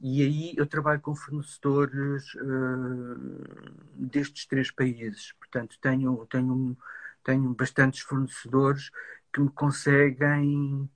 E 0.00 0.22
aí 0.22 0.54
eu 0.56 0.66
trabalho 0.66 1.00
com 1.00 1.14
fornecedores 1.14 2.34
uh, 2.34 3.74
destes 3.94 4.46
três 4.46 4.70
países. 4.70 5.32
Portanto, 5.32 5.78
tenho, 5.80 6.26
tenho 6.26 6.76
tenho 7.24 7.54
bastantes 7.54 8.00
fornecedores 8.00 8.90
que 9.32 9.40
me 9.40 9.50
conseguem 9.50 10.88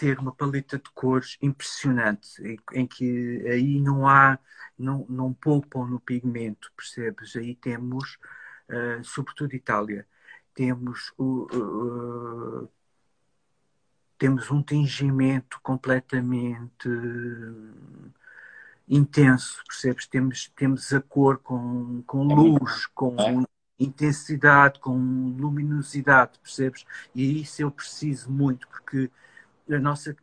ter 0.00 0.18
uma 0.18 0.34
paleta 0.34 0.78
de 0.78 0.90
cores 0.94 1.36
impressionante, 1.42 2.42
em, 2.42 2.58
em 2.72 2.86
que 2.86 3.46
aí 3.46 3.78
não 3.78 4.08
há, 4.08 4.38
não, 4.78 5.04
não 5.10 5.34
poupam 5.34 5.86
no 5.86 6.00
pigmento, 6.00 6.72
percebes? 6.74 7.36
Aí 7.36 7.54
temos, 7.54 8.16
uh, 8.70 9.04
sobretudo 9.04 9.54
Itália, 9.54 10.06
temos 10.54 11.12
o. 11.18 11.46
Uh, 11.54 12.68
temos 14.16 14.50
um 14.50 14.62
tingimento 14.62 15.60
completamente 15.62 16.88
intenso, 18.88 19.62
percebes? 19.66 20.06
Temos, 20.06 20.48
temos 20.56 20.92
a 20.94 21.00
cor 21.00 21.38
com, 21.38 22.02
com 22.06 22.30
é 22.30 22.34
luz, 22.34 22.86
com 22.86 23.16
é? 23.18 23.44
intensidade, 23.78 24.78
com 24.80 24.94
luminosidade, 25.38 26.38
percebes? 26.38 26.86
E 27.14 27.42
isso 27.42 27.62
eu 27.62 27.70
preciso 27.70 28.30
muito, 28.30 28.68
porque 28.68 29.10
a 29.72 29.78
nossa 29.78 30.16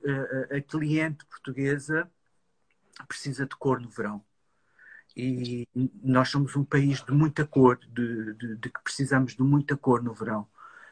a, 0.52 0.56
a 0.58 0.62
cliente 0.62 1.26
portuguesa 1.26 2.10
precisa 3.08 3.46
de 3.46 3.56
cor 3.56 3.80
no 3.80 3.90
verão. 3.90 4.24
E 5.16 5.68
nós 6.04 6.30
somos 6.30 6.56
um 6.56 6.64
país 6.64 7.04
de 7.04 7.12
muita 7.12 7.46
cor, 7.46 7.80
de, 7.80 8.34
de, 8.36 8.56
de 8.58 8.70
que 8.70 8.82
precisamos 8.84 9.36
de 9.36 9.42
muita 9.42 9.76
cor 9.76 10.04
no 10.04 10.14
verão. 10.14 10.48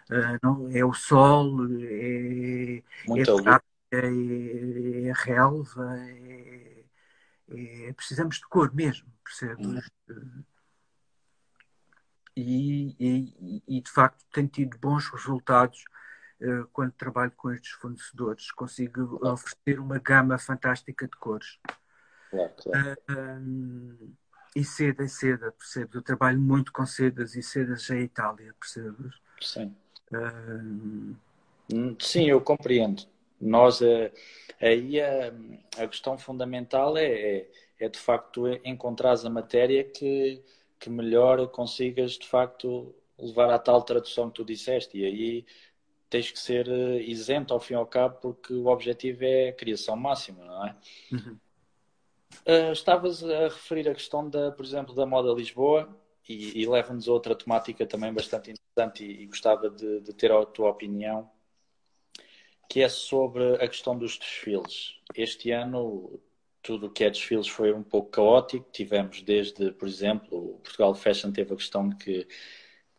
Uh, 0.10 0.38
não, 0.42 0.70
é 0.72 0.84
o 0.84 0.94
sol, 0.94 1.66
é, 1.80 2.78
é, 2.78 2.84
é, 3.92 5.08
é, 5.08 5.12
a 5.12 5.14
relva, 5.14 5.96
é, 6.00 6.86
é, 7.50 7.94
precisamos 7.94 8.38
de 8.38 8.48
cor 8.48 8.74
mesmo, 8.74 9.08
percebes? 9.24 9.66
Hum 9.68 10.44
e, 12.36 12.96
e, 13.00 13.64
e 13.78 13.82
de 13.82 13.90
facto 13.90 14.24
tenho 14.32 14.48
tido 14.48 14.78
bons 14.78 15.08
resultados 15.08 15.84
quando 16.74 16.92
trabalho 16.94 17.32
com 17.36 17.51
estes 17.51 17.72
fornecedores. 17.72 18.51
Consigo 18.51 19.18
claro. 19.20 19.34
oferecer 19.34 19.80
uma 19.80 20.00
gama 20.00 20.38
fantástica 20.38 21.08
de 21.08 21.18
cores. 21.18 21.60
Claro, 22.30 22.54
claro. 22.58 22.98
Uh, 23.10 24.13
e 24.56 24.63
seda 24.63 25.04
e 25.04 25.10
seda, 25.10 25.51
percebes? 25.51 25.96
Eu 25.96 26.01
trabalho 26.01 26.39
muito 26.39 26.72
com 26.72 26.86
sedas 26.86 27.36
e 27.36 27.44
sedas 27.44 27.89
em 27.89 28.01
Itália, 28.01 28.54
percebes? 28.60 29.15
Sim. 29.42 29.75
Uh... 30.12 31.15
Sim, 32.00 32.30
eu 32.30 32.39
compreendo. 32.42 33.04
Nós, 33.39 33.82
eh, 33.82 34.12
aí 34.62 35.01
a, 35.01 35.34
a 35.77 35.88
questão 35.88 36.18
fundamental 36.18 36.96
é, 36.98 37.06
é, 37.39 37.50
é 37.80 37.89
de 37.89 37.98
facto 37.98 38.48
encontrar 38.63 39.15
a 39.25 39.30
matéria 39.30 39.84
que, 39.84 40.44
que 40.80 40.89
melhor 40.89 41.48
consigas 41.48 42.13
de 42.13 42.27
facto 42.27 42.94
levar 43.18 43.50
à 43.50 43.60
tal 43.60 43.82
tradução 43.82 44.30
que 44.30 44.36
tu 44.36 44.46
disseste. 44.46 44.98
E 44.98 45.06
aí 45.06 45.46
tens 46.16 46.32
que 46.32 46.40
ser 46.40 46.66
eh, 46.70 47.02
isento 47.02 47.54
ao 47.54 47.60
fim 47.60 47.74
e 47.74 47.76
ao 47.76 47.86
cabo, 47.86 48.16
porque 48.22 48.54
o 48.54 48.68
objetivo 48.68 49.26
é 49.26 49.50
a 49.50 49.54
criação 49.54 49.98
máxima, 49.98 50.46
não 50.46 50.66
é? 50.66 50.76
Uhum. 51.12 51.38
Uh, 52.48 52.72
estavas 52.72 53.22
a 53.22 53.44
referir 53.44 53.90
a 53.90 53.94
questão 53.94 54.30
da, 54.30 54.50
por 54.52 54.64
exemplo, 54.64 54.96
da 54.96 55.06
moda 55.06 55.34
Lisboa 55.34 55.90
e, 56.28 56.62
e 56.62 56.66
leva-nos 56.66 57.10
a 57.10 57.12
outra 57.12 57.36
temática 57.36 57.86
também 57.86 58.14
bastante 58.14 58.52
interessante 58.52 59.04
e, 59.04 59.24
e 59.24 59.26
gostava 59.26 59.70
de, 59.70 60.00
de, 60.00 60.14
ter 60.14 60.32
a 60.32 60.46
tua 60.46 60.70
opinião, 60.70 61.30
que 62.70 62.82
é 62.82 62.88
sobre 62.88 63.56
a 63.56 63.68
questão 63.68 63.98
dos 63.98 64.18
desfiles. 64.18 64.96
Este 65.14 65.52
ano 65.52 66.18
tudo 66.62 66.88
o 66.88 66.90
que 66.90 67.04
é 67.04 67.10
desfiles 67.10 67.48
foi 67.48 67.74
um 67.74 67.84
pouco 67.84 68.10
caótico. 68.10 68.70
Tivemos 68.72 69.22
desde, 69.22 69.72
por 69.74 69.88
exemplo, 69.88 70.56
o 70.56 70.60
Portugal 70.60 70.96
Fashion 70.96 71.32
teve 71.32 71.54
a 71.54 71.58
questão 71.58 71.90
de 71.90 71.96
que 71.98 72.28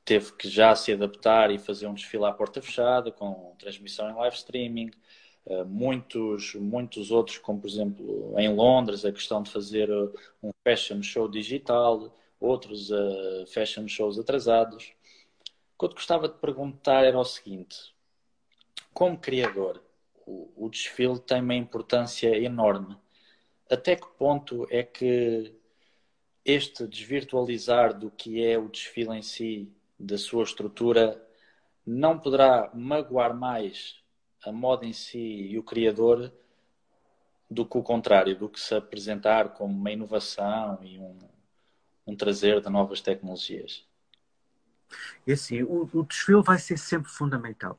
teve 0.06 0.32
que 0.34 0.48
já 0.48 0.74
se 0.76 0.92
adaptar 0.92 1.50
e 1.50 1.58
fazer 1.58 1.88
um 1.88 1.94
desfile 1.94 2.24
à 2.24 2.32
porta 2.32 2.62
fechada, 2.62 3.10
com 3.10 3.56
transmissão 3.58 4.08
em 4.08 4.14
live 4.14 4.36
streaming. 4.36 4.90
Uh, 5.44 5.64
muitos, 5.64 6.54
muitos 6.54 7.10
outros, 7.10 7.38
como 7.38 7.60
por 7.60 7.68
exemplo 7.68 8.34
em 8.38 8.52
Londres, 8.54 9.04
a 9.04 9.12
questão 9.12 9.42
de 9.42 9.50
fazer 9.50 9.90
um 10.42 10.50
fashion 10.64 11.02
show 11.02 11.28
digital, 11.28 12.16
outros 12.40 12.90
uh, 12.90 13.46
fashion 13.48 13.88
shows 13.88 14.18
atrasados. 14.18 14.92
O 15.74 15.78
que 15.80 15.84
eu 15.84 15.90
gostava 15.90 16.28
de 16.28 16.38
perguntar 16.38 17.04
era 17.04 17.18
o 17.18 17.24
seguinte: 17.24 17.92
como 18.94 19.18
criador, 19.18 19.82
o, 20.24 20.52
o 20.56 20.68
desfile 20.68 21.18
tem 21.18 21.40
uma 21.40 21.54
importância 21.54 22.28
enorme. 22.36 22.96
Até 23.68 23.96
que 23.96 24.06
ponto 24.16 24.66
é 24.70 24.84
que 24.84 25.52
este 26.44 26.86
desvirtualizar 26.86 27.98
do 27.98 28.08
que 28.08 28.44
é 28.44 28.56
o 28.56 28.68
desfile 28.68 29.16
em 29.16 29.22
si, 29.22 29.75
da 29.98 30.18
sua 30.18 30.44
estrutura, 30.44 31.22
não 31.84 32.18
poderá 32.18 32.70
magoar 32.74 33.34
mais 33.34 34.02
a 34.44 34.52
moda 34.52 34.84
em 34.84 34.92
si 34.92 35.18
e 35.18 35.58
o 35.58 35.62
criador 35.62 36.32
do 37.50 37.64
que 37.64 37.78
o 37.78 37.82
contrário, 37.82 38.36
do 38.36 38.48
que 38.48 38.60
se 38.60 38.74
apresentar 38.74 39.50
como 39.50 39.72
uma 39.72 39.90
inovação 39.90 40.78
e 40.82 40.98
um, 40.98 41.16
um 42.06 42.16
trazer 42.16 42.60
de 42.60 42.68
novas 42.68 43.00
tecnologias? 43.00 43.86
É 45.26 45.32
assim, 45.32 45.62
o, 45.62 45.88
o 45.92 46.02
desfile 46.04 46.42
vai 46.42 46.58
ser 46.58 46.78
sempre 46.78 47.10
fundamental. 47.10 47.78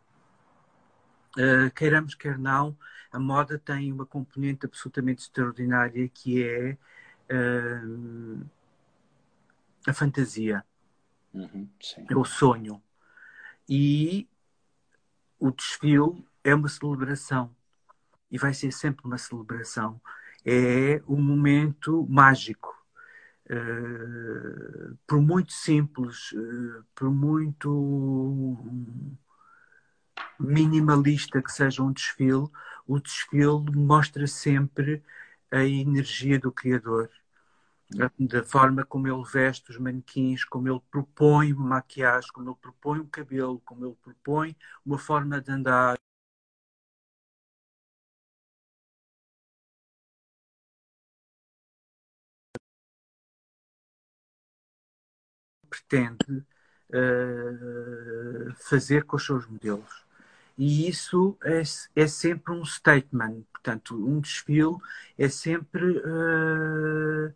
Uh, 1.37 1.71
queiramos, 1.75 2.15
quer 2.15 2.37
não, 2.37 2.75
a 3.11 3.19
moda 3.19 3.59
tem 3.59 3.91
uma 3.91 4.05
componente 4.05 4.65
absolutamente 4.65 5.21
extraordinária 5.21 6.09
que 6.09 6.43
é 6.43 6.77
uh, 7.31 8.45
a 9.87 9.93
fantasia. 9.93 10.65
Uhum, 11.33 11.69
é 12.09 12.15
o 12.15 12.25
sonho. 12.25 12.81
E 13.69 14.27
o 15.39 15.51
desfile 15.51 16.25
é 16.43 16.55
uma 16.55 16.67
celebração. 16.67 17.55
E 18.31 18.37
vai 18.37 18.53
ser 18.53 18.71
sempre 18.71 19.05
uma 19.05 19.17
celebração. 19.17 19.99
É 20.45 21.01
um 21.07 21.21
momento 21.21 22.05
mágico. 22.09 22.75
Uh, 23.49 24.97
por 25.07 25.21
muito 25.21 25.53
simples, 25.53 26.33
uh, 26.33 26.83
por 26.93 27.09
muito 27.09 28.57
minimalista 30.37 31.41
que 31.41 31.51
seja 31.51 31.81
um 31.81 31.93
desfile, 31.93 32.49
o 32.85 32.99
desfile 32.99 33.71
mostra 33.73 34.27
sempre 34.27 35.01
a 35.49 35.63
energia 35.63 36.37
do 36.37 36.51
Criador 36.51 37.09
da 38.19 38.43
forma 38.43 38.85
como 38.85 39.07
ele 39.07 39.23
veste 39.31 39.71
os 39.71 39.77
manequins, 39.77 40.43
como 40.43 40.67
ele 40.69 40.81
propõe 40.91 41.53
uma 41.53 41.67
maquiagem, 41.77 42.29
como 42.33 42.49
ele 42.49 42.57
propõe 42.61 42.99
um 42.99 43.07
cabelo, 43.07 43.61
como 43.65 43.85
ele 43.85 43.95
propõe 44.03 44.55
uma 44.85 44.97
forma 44.97 45.41
de 45.41 45.51
andar. 45.51 45.97
pretende 55.69 56.45
uh, 56.93 58.53
fazer 58.69 59.03
com 59.05 59.15
os 59.17 59.25
seus 59.25 59.45
modelos. 59.47 60.05
E 60.57 60.87
isso 60.89 61.37
é, 61.43 61.61
é 61.95 62.07
sempre 62.07 62.51
um 62.53 62.65
statement, 62.65 63.43
portanto, 63.53 63.95
um 63.95 64.19
desfile 64.19 64.77
é 65.17 65.29
sempre 65.29 65.99
uh, 65.99 67.33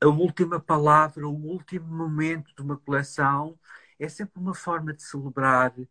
a 0.00 0.06
última 0.06 0.60
palavra, 0.60 1.26
o 1.26 1.34
último 1.34 1.86
momento 1.86 2.54
de 2.54 2.62
uma 2.62 2.76
coleção, 2.76 3.58
é 3.98 4.08
sempre 4.08 4.40
uma 4.40 4.54
forma 4.54 4.92
de 4.92 5.02
celebrar 5.02 5.72
uh, 5.78 5.88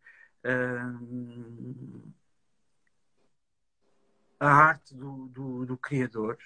a 4.40 4.48
arte 4.48 4.94
do, 4.94 5.28
do, 5.28 5.66
do 5.66 5.76
Criador. 5.76 6.38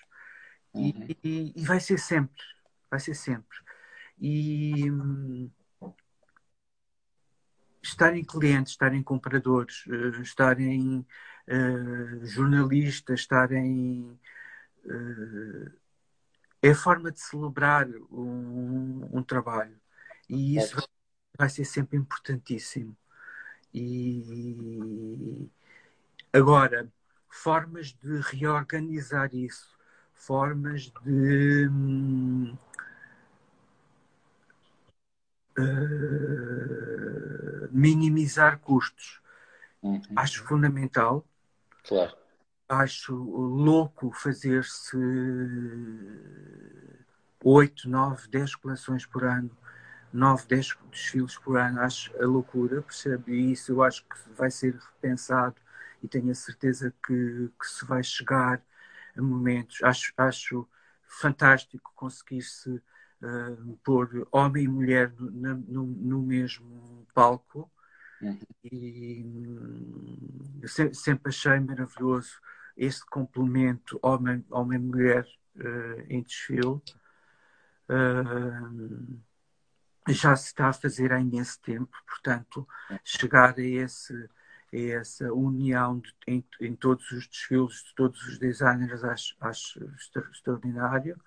Uhum. 0.74 1.06
E, 1.08 1.18
e, 1.22 1.52
e, 1.56 1.64
vai 1.64 1.78
ser 1.80 1.98
sempre, 1.98 2.42
vai 2.90 2.98
ser 2.98 3.14
sempre. 3.14 3.58
E 4.18 4.86
estarem 7.82 8.24
clientes, 8.24 8.72
estarem 8.72 9.02
compradores, 9.02 9.84
uh, 9.86 10.22
estarem 10.22 11.06
uh, 11.48 12.26
jornalistas, 12.26 13.20
estarem 13.20 14.18
uh, 14.84 15.81
é 16.62 16.70
a 16.70 16.76
forma 16.76 17.10
de 17.10 17.20
celebrar 17.20 17.88
um, 18.10 19.08
um 19.12 19.22
trabalho. 19.22 19.78
E 20.28 20.56
isso 20.56 20.76
vai, 20.76 20.86
vai, 21.36 21.48
ser 21.48 21.64
sempre 21.64 21.98
importantíssimo. 21.98 22.96
E 23.74 25.50
agora, 26.32 26.88
formas 27.28 27.92
de 27.92 28.20
reorganizar 28.20 29.34
isso, 29.34 29.76
formas 30.14 30.92
de 31.02 31.66
uh, 35.58 37.68
minimizar 37.72 38.60
custos. 38.60 39.20
Uhum. 39.82 40.00
Acho 40.14 40.44
fundamental. 40.44 41.26
Claro 41.82 42.21
acho 42.72 43.14
louco 43.14 44.10
fazer-se 44.12 44.96
8, 47.44 47.88
9, 47.88 48.28
10 48.28 48.54
coleções 48.56 49.04
por 49.04 49.24
ano, 49.24 49.50
9, 50.12 50.46
10 50.48 50.76
desfiles 50.90 51.36
por 51.38 51.58
ano, 51.58 51.80
acho 51.80 52.12
a 52.20 52.24
loucura, 52.24 52.82
percebe? 52.82 53.32
E 53.32 53.52
isso 53.52 53.72
eu 53.72 53.82
acho 53.82 54.04
que 54.04 54.16
vai 54.36 54.50
ser 54.50 54.74
repensado 54.74 55.56
e 56.02 56.08
tenho 56.08 56.30
a 56.30 56.34
certeza 56.34 56.92
que, 57.04 57.50
que 57.60 57.66
se 57.66 57.84
vai 57.84 58.02
chegar 58.02 58.62
a 59.16 59.22
momentos. 59.22 59.82
Acho, 59.82 60.12
acho 60.16 60.68
fantástico 61.06 61.92
conseguir-se 61.94 62.70
uh, 62.70 63.78
pôr 63.84 64.26
homem 64.32 64.64
e 64.64 64.68
mulher 64.68 65.12
no, 65.18 65.54
no, 65.56 65.86
no 65.86 66.22
mesmo 66.22 67.06
palco. 67.14 67.70
Uhum. 68.22 68.38
E 68.64 69.24
hum, 69.24 70.60
sempre 70.94 71.30
achei 71.30 71.58
maravilhoso 71.58 72.40
esse 72.76 73.04
complemento 73.06 73.98
homem-mulher 74.02 75.26
uh, 75.56 76.00
em 76.08 76.22
desfile 76.22 76.80
uh, 77.88 79.22
já 80.08 80.34
se 80.34 80.46
está 80.46 80.68
a 80.68 80.72
fazer 80.72 81.12
há 81.12 81.20
imenso 81.20 81.60
tempo, 81.60 81.96
portanto, 82.06 82.66
chegar 83.04 83.54
a, 83.56 83.62
esse, 83.62 84.12
a 84.72 84.76
essa 84.76 85.32
união 85.32 86.00
de, 86.00 86.12
em, 86.26 86.44
em, 86.60 86.74
todos 86.74 87.08
os 87.12 87.28
desfiles 87.28 87.84
de 87.84 87.94
todos 87.94 88.20
os 88.26 88.38
designers 88.38 89.04
acho, 89.04 89.36
acho 89.40 89.84
extraordinário, 90.32 91.20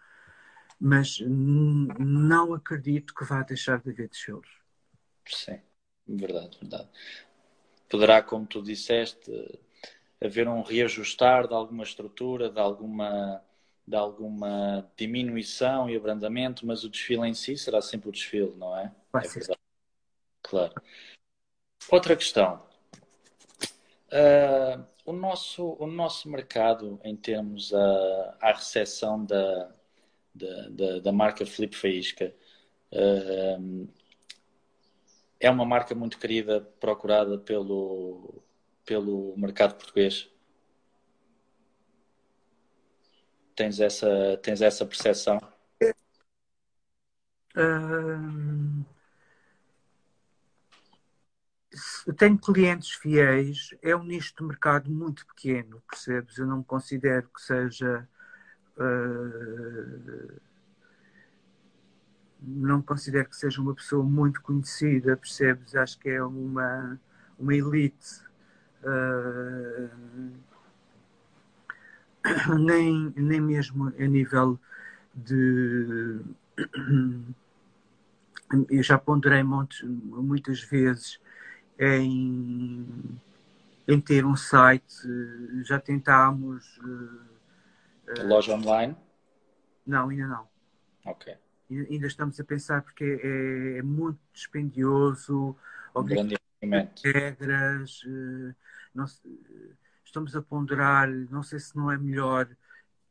mas 0.80 1.20
não 1.22 2.54
acredito 2.54 3.16
que 3.16 3.24
vá 3.24 3.44
deixar 3.44 3.80
de 3.80 3.92
haver 3.92 4.10
desfiles. 4.10 4.50
Sim, 5.26 5.62
verdade, 6.06 6.58
verdade. 6.60 6.90
Poderá, 7.90 8.22
como 8.22 8.46
tu 8.46 8.62
disseste, 8.62 9.32
haver 10.22 10.48
um 10.48 10.62
reajustar 10.62 11.48
de 11.48 11.54
alguma 11.54 11.84
estrutura, 11.84 12.50
de 12.50 12.60
alguma, 12.60 13.44
de 13.88 13.96
alguma 13.96 14.90
diminuição 14.98 15.90
e 15.90 15.96
abrandamento, 15.96 16.66
mas 16.66 16.84
o 16.84 16.90
desfile 16.90 17.28
em 17.28 17.34
si 17.34 17.58
será 17.58 17.82
sempre 17.82 18.10
o 18.10 18.12
desfile, 18.12 18.54
não 18.56 18.78
é? 18.78 18.94
Vai 19.12 19.26
é 19.26 19.28
ser. 19.28 19.40
Verdade. 19.40 19.60
Claro. 20.42 20.74
Outra 21.92 22.16
questão. 22.16 22.64
Uh, 24.08 24.86
o, 25.06 25.12
nosso, 25.12 25.76
o 25.80 25.88
nosso 25.88 26.30
mercado, 26.30 27.00
em 27.04 27.16
termos 27.16 27.74
a, 27.74 28.38
a 28.40 28.54
recepção 28.54 29.26
da, 29.26 29.72
da, 30.34 30.70
da, 30.70 31.00
da 31.00 31.12
marca 31.12 31.46
Felipe 31.46 31.76
Faísca, 31.76 32.34
uh, 32.94 33.88
é 35.40 35.50
uma 35.50 35.66
marca 35.66 35.94
muito 35.94 36.18
querida, 36.18 36.62
procurada 36.80 37.38
pelo, 37.38 38.44
pelo 38.86 39.36
mercado 39.38 39.76
português? 39.76 40.30
Tens 43.56 43.80
essa, 43.80 44.38
tens 44.44 44.62
essa 44.62 44.86
percepção? 44.86 45.40
Tenho 52.18 52.38
clientes 52.38 52.92
fiéis, 52.92 53.76
é 53.82 53.96
um 53.96 54.04
nicho 54.04 54.34
de 54.38 54.44
mercado 54.44 54.90
muito 54.92 55.26
pequeno, 55.28 55.82
percebes? 55.90 56.38
Eu 56.38 56.46
não 56.46 56.64
considero 56.64 57.30
que 57.30 57.42
seja. 57.42 58.08
Uh, 58.78 60.40
não 62.42 62.82
considero 62.82 63.28
que 63.30 63.36
seja 63.36 63.62
uma 63.62 63.74
pessoa 63.74 64.04
muito 64.04 64.42
conhecida, 64.42 65.18
percebes? 65.18 65.76
Acho 65.76 65.98
que 66.00 66.10
é 66.10 66.24
uma, 66.24 67.00
uma 67.40 67.56
elite 67.56 68.25
uh, 68.86 69.90
nem, 72.58 73.14
nem 73.16 73.42
mesmo 73.42 73.88
a 73.88 74.08
nível 74.08 74.60
de, 75.14 76.20
eu 78.70 78.84
já 78.84 78.98
ponderei 78.98 79.44
montes, 79.44 79.82
muitas 79.84 80.62
vezes 80.62 81.20
em, 81.80 82.86
em 83.88 84.02
ter 84.02 84.26
um 84.26 84.36
site, 84.36 84.96
já 85.64 85.80
tentámos. 85.80 86.80
Loja 88.24 88.54
online? 88.54 88.96
Não, 89.86 90.10
ainda 90.10 90.28
não. 90.28 90.48
Ok. 91.06 91.36
Ainda 91.70 92.08
estamos 92.08 92.40
a 92.40 92.44
pensar 92.44 92.82
porque 92.84 93.20
é, 93.24 93.80
é 93.80 93.82
muito 93.82 94.20
dispendioso, 94.34 95.56
grande 95.96 96.38
regras, 97.04 98.02
não, 98.94 99.06
estamos 100.04 100.36
a 100.36 100.42
ponderar, 100.42 101.10
não 101.10 101.44
sei 101.44 101.60
se 101.60 101.76
não 101.76 101.92
é 101.92 101.98
melhor 101.98 102.48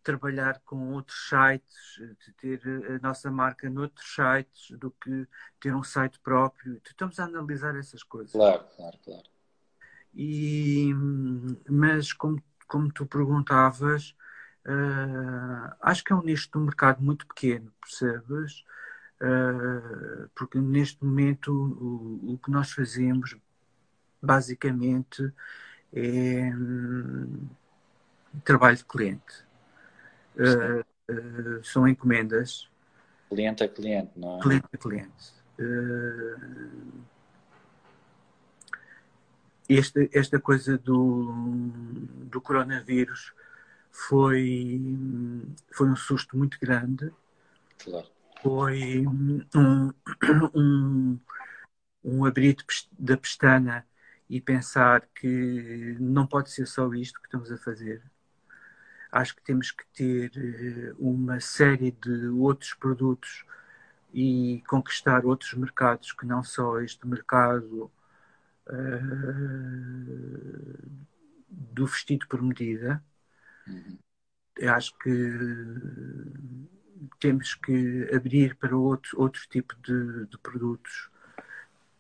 trabalhar 0.05 0.61
com 0.65 0.93
outros 0.93 1.29
sites, 1.29 1.99
de 1.99 2.33
ter 2.35 2.61
a 2.91 2.99
nossa 2.99 3.31
marca 3.31 3.69
noutros 3.71 4.15
sites 4.15 4.71
do 4.79 4.91
que 4.91 5.27
ter 5.59 5.75
um 5.75 5.83
site 5.83 6.21
próprio. 6.21 6.81
Estamos 6.85 7.19
a 7.19 7.25
analisar 7.25 7.75
essas 7.77 8.03
coisas. 8.03 8.33
Claro, 8.33 8.65
claro, 8.77 8.99
claro. 9.03 9.35
E, 10.15 10.93
mas 11.69 12.13
como, 12.13 12.41
como 12.69 12.93
tu 12.93 13.07
perguntavas, 13.07 14.15
uh, 14.67 15.75
acho 15.81 16.05
que 16.05 16.13
é 16.13 16.17
um 16.17 16.23
nicho 16.23 16.51
de 16.53 16.59
um 16.59 16.65
mercado 16.65 17.03
muito 17.03 17.27
pequeno, 17.27 17.73
percebes? 17.81 18.63
Uh, 19.21 20.29
porque 20.35 20.59
neste 20.59 21.03
momento 21.05 21.51
o, 21.53 22.35
o, 22.35 22.39
que 22.39 22.51
nós 22.51 22.73
fazemos 22.73 23.37
basicamente 24.25 25.33
é 25.93 26.51
um, 26.55 27.49
trabalho 28.45 28.77
de 28.77 28.85
cliente 28.85 29.45
uh, 30.37 30.81
uh, 31.13 31.65
são 31.65 31.87
encomendas. 31.87 32.69
Cliente 33.29 33.63
a 33.63 33.69
cliente, 33.69 34.11
não 34.17 34.39
é? 34.39 34.43
Cliente 34.43 34.67
a 34.73 34.79
cliente. 34.79 35.35
Uh, 35.59 37.05
esta, 39.69 40.09
esta 40.13 40.41
coisa 40.41 40.77
do, 40.77 41.33
do 42.25 42.41
coronavírus 42.41 43.33
foi, 43.91 44.81
foi 45.73 45.89
um 45.89 45.97
susto 45.97 46.37
muito 46.37 46.59
grande. 46.61 47.11
Claro. 47.83 48.07
Foi 48.43 49.07
um, 49.07 49.93
um, 50.55 51.19
um 52.05 52.25
abrir 52.25 52.57
da 52.99 53.17
pestana 53.17 53.87
e 54.29 54.41
pensar 54.41 55.07
que 55.15 55.97
não 56.01 56.27
pode 56.27 56.51
ser 56.51 56.67
só 56.67 56.93
isto 56.95 57.21
que 57.21 57.27
estamos 57.27 57.51
a 57.53 57.59
fazer 57.59 58.03
acho 59.15 59.37
que 59.37 59.43
temos 59.43 59.71
que 59.71 59.87
ter 59.95 60.33
eh, 60.37 60.93
uma 60.99 61.39
série 61.39 61.93
de 61.93 62.27
outros 62.29 62.75
produtos 62.75 63.45
e 64.13 64.63
conquistar 64.67 65.25
outros 65.25 65.55
mercados 65.55 66.13
que 66.13 66.27
não 66.27 66.43
só 66.43 66.81
este 66.81 67.07
mercado 67.07 67.93
uh, 68.69 68.73
do 71.49 71.87
vestido 71.87 72.27
por 72.27 72.43
medida. 72.43 73.03
Uhum. 73.69 73.99
Acho 74.69 74.97
que 74.99 75.11
temos 77.21 77.55
que 77.55 78.09
abrir 78.15 78.57
para 78.57 78.77
outro, 78.77 79.21
outro 79.21 79.43
tipo 79.49 79.77
de, 79.77 80.27
de 80.27 80.39
produtos, 80.39 81.11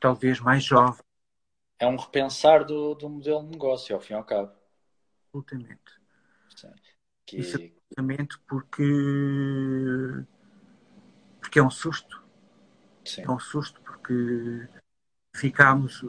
talvez 0.01 0.41
mais 0.41 0.65
jovens. 0.65 1.03
É 1.79 1.87
um 1.87 1.97
repensar 1.97 2.65
do, 2.65 2.95
do 2.95 3.09
modelo 3.09 3.45
de 3.45 3.51
negócio, 3.51 3.95
ao 3.95 4.01
fim 4.01 4.13
e 4.13 4.17
ao 4.17 4.25
cabo. 4.25 4.53
Absolutamente. 5.27 6.01
Sim. 6.57 6.73
Que... 7.27 7.37
Exatamente 7.39 8.39
porque, 8.47 8.85
porque 11.41 11.59
é 11.59 11.63
um 11.63 11.71
susto. 11.71 12.23
Sim. 13.05 13.23
É 13.23 13.31
um 13.31 13.39
susto 13.39 13.81
porque 13.83 14.69
ficamos, 15.35 16.03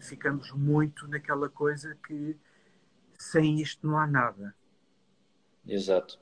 ficamos 0.00 0.50
muito 0.52 1.06
naquela 1.08 1.48
coisa 1.48 1.96
que 2.06 2.38
sem 3.18 3.60
isto 3.60 3.86
não 3.86 3.98
há 3.98 4.06
nada. 4.06 4.54
Exato. 5.66 6.18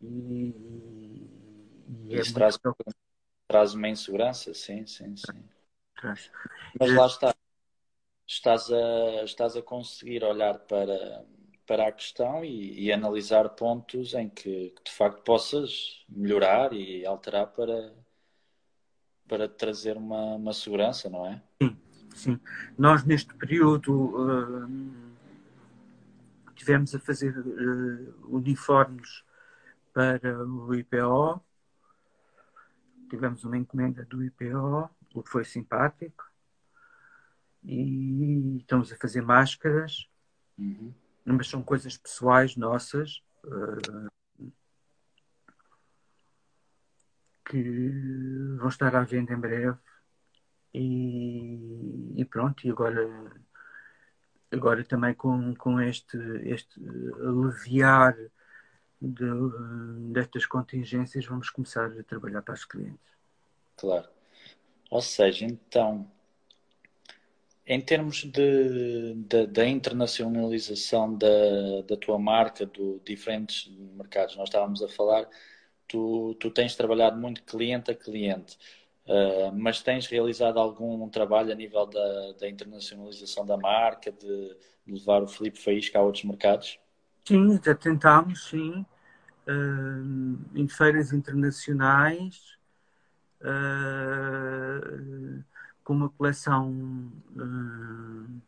E, 0.00 1.28
e 2.06 2.14
é 2.14 2.20
Isso 2.20 2.34
traz, 2.34 2.58
traz 3.46 3.74
uma 3.74 3.88
insegurança, 3.88 4.52
sim, 4.54 4.86
sim, 4.86 5.16
sim. 5.16 5.48
Traz. 5.96 6.30
Mas 6.78 6.92
lá 6.92 7.06
está. 7.06 7.34
Estás 8.30 8.70
a, 8.70 9.24
estás 9.24 9.56
a 9.56 9.62
conseguir 9.62 10.22
olhar 10.22 10.58
para, 10.58 11.24
para 11.66 11.88
a 11.88 11.92
questão 11.92 12.44
e, 12.44 12.78
e 12.78 12.92
analisar 12.92 13.48
pontos 13.48 14.12
em 14.12 14.28
que, 14.28 14.68
que, 14.68 14.84
de 14.84 14.90
facto 14.90 15.22
possas 15.22 16.04
melhorar 16.06 16.74
e 16.74 17.06
alterar 17.06 17.46
para, 17.46 17.94
para 19.26 19.48
trazer 19.48 19.96
uma, 19.96 20.34
uma 20.34 20.52
segurança, 20.52 21.08
não 21.08 21.24
é? 21.24 21.42
Sim, 21.62 21.76
sim. 22.14 22.40
Nós 22.76 23.02
neste 23.02 23.32
período 23.32 23.94
uh, 23.94 24.68
tivemos 26.54 26.94
a 26.94 27.00
fazer 27.00 27.34
uh, 27.34 28.36
uniformes 28.36 29.24
para 29.94 30.44
o 30.46 30.74
IPO, 30.74 31.42
tivemos 33.08 33.42
uma 33.42 33.56
encomenda 33.56 34.04
do 34.04 34.22
IPO, 34.22 34.90
o 35.14 35.22
que 35.22 35.30
foi 35.30 35.46
simpático, 35.46 36.27
e 37.68 38.56
estamos 38.58 38.92
a 38.92 38.96
fazer 38.96 39.22
máscaras. 39.22 40.08
Uhum 40.58 40.92
mas 41.32 41.48
são 41.48 41.62
coisas 41.62 41.96
pessoais 41.96 42.56
nossas 42.56 43.22
uh, 43.44 44.10
que 47.44 47.90
vão 48.58 48.68
estar 48.68 48.94
à 48.94 49.02
venda 49.02 49.32
em 49.32 49.38
breve 49.38 49.78
e, 50.72 52.14
e 52.16 52.24
pronto, 52.24 52.66
e 52.66 52.70
agora 52.70 53.06
agora 54.50 54.82
também 54.84 55.14
com, 55.14 55.54
com 55.54 55.80
este, 55.80 56.16
este 56.44 56.80
aliviar 57.20 58.16
de, 59.00 59.30
destas 60.12 60.46
contingências 60.46 61.26
vamos 61.26 61.50
começar 61.50 61.86
a 61.86 62.02
trabalhar 62.02 62.42
para 62.42 62.54
os 62.54 62.64
clientes. 62.64 63.16
Claro. 63.76 64.08
Ou 64.90 65.02
seja, 65.02 65.44
então 65.44 66.10
em 67.68 67.82
termos 67.82 68.24
de, 68.24 69.14
de, 69.14 69.46
da 69.46 69.68
internacionalização 69.68 71.14
da, 71.14 71.82
da 71.86 71.96
tua 71.98 72.18
marca, 72.18 72.64
do 72.64 72.98
diferentes 73.04 73.70
mercados, 73.94 74.36
nós 74.36 74.48
estávamos 74.48 74.82
a 74.82 74.88
falar, 74.88 75.28
tu, 75.86 76.34
tu 76.40 76.50
tens 76.50 76.74
trabalhado 76.74 77.20
muito 77.20 77.42
cliente 77.42 77.90
a 77.90 77.94
cliente, 77.94 78.56
uh, 79.04 79.54
mas 79.54 79.82
tens 79.82 80.06
realizado 80.06 80.58
algum 80.58 81.06
trabalho 81.10 81.52
a 81.52 81.54
nível 81.54 81.84
da, 81.84 82.32
da 82.40 82.48
internacionalização 82.48 83.44
da 83.44 83.58
marca, 83.58 84.10
de, 84.10 84.56
de 84.86 84.94
levar 84.94 85.22
o 85.22 85.28
Felipe 85.28 85.60
Faísca 85.60 85.98
a 85.98 86.02
outros 86.02 86.24
mercados? 86.24 86.78
Sim, 87.26 87.60
já 87.62 87.74
tentámos, 87.74 88.48
sim, 88.48 88.86
uh, 89.46 90.38
em 90.54 90.66
feiras 90.66 91.12
internacionais. 91.12 92.56
Uh, 93.42 95.44
com 95.88 95.94
uma 95.94 96.10
coleção 96.10 96.70
uh, 97.34 98.42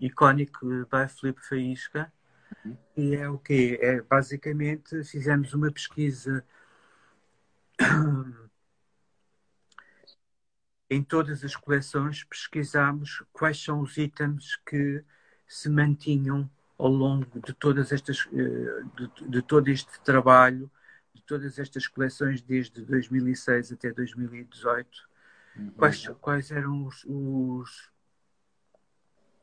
icónica 0.00 0.58
by 0.66 1.08
Felipe 1.08 1.40
Faísca. 1.40 2.12
Uhum. 2.64 2.76
E 2.96 3.14
é 3.14 3.28
o 3.28 3.38
quê? 3.38 3.78
É, 3.80 4.02
basicamente, 4.02 5.04
fizemos 5.04 5.54
uma 5.54 5.70
pesquisa 5.70 6.44
em 10.90 11.00
todas 11.00 11.44
as 11.44 11.54
coleções, 11.54 12.24
pesquisamos 12.24 13.22
quais 13.32 13.62
são 13.62 13.82
os 13.82 13.96
itens 13.96 14.56
que 14.66 15.04
se 15.46 15.68
mantinham 15.68 16.50
ao 16.76 16.88
longo 16.88 17.40
de 17.40 17.52
todas 17.54 17.92
estas 17.92 18.28
eh, 18.32 18.82
de, 18.96 19.28
de, 19.28 19.42
todo 19.42 19.68
este 19.68 20.00
trabalho 20.00 20.68
de 21.14 21.22
todas 21.22 21.56
estas 21.56 21.86
coleções 21.86 22.42
desde 22.42 22.84
2006 22.84 23.70
até 23.70 23.92
2018 23.92 25.09
Quais, 25.76 26.06
quais 26.20 26.50
eram 26.50 26.86
os, 26.86 27.04
os, 27.06 27.90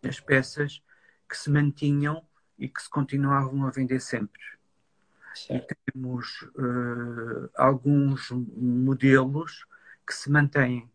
as 0.03 0.19
peças 0.19 0.81
que 1.29 1.37
se 1.37 1.49
mantinham 1.49 2.25
e 2.57 2.67
que 2.67 2.81
se 2.81 2.89
continuavam 2.89 3.65
a 3.65 3.69
vender 3.69 3.99
sempre? 3.99 4.41
E 5.49 5.59
temos 5.91 6.41
uh, 6.55 7.49
alguns 7.55 8.31
modelos 8.31 9.67
que 10.05 10.13
se 10.13 10.31
mantêm 10.31 10.89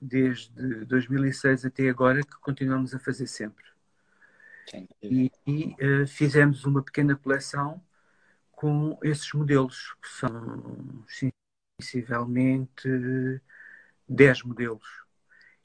desde 0.00 0.84
2006 0.84 1.64
até 1.64 1.88
agora 1.88 2.22
que 2.22 2.38
continuamos 2.40 2.94
a 2.94 2.98
fazer 3.00 3.26
sempre. 3.26 3.64
E, 5.02 5.32
e 5.46 5.74
uh, 5.74 6.06
fizemos 6.06 6.64
uma 6.64 6.82
pequena 6.82 7.16
coleção 7.16 7.82
com 8.52 8.98
esses 9.02 9.32
modelos, 9.32 9.96
que 10.02 10.08
são 10.08 11.04
sensivelmente 11.80 12.88
10 14.08 14.42
modelos. 14.42 14.86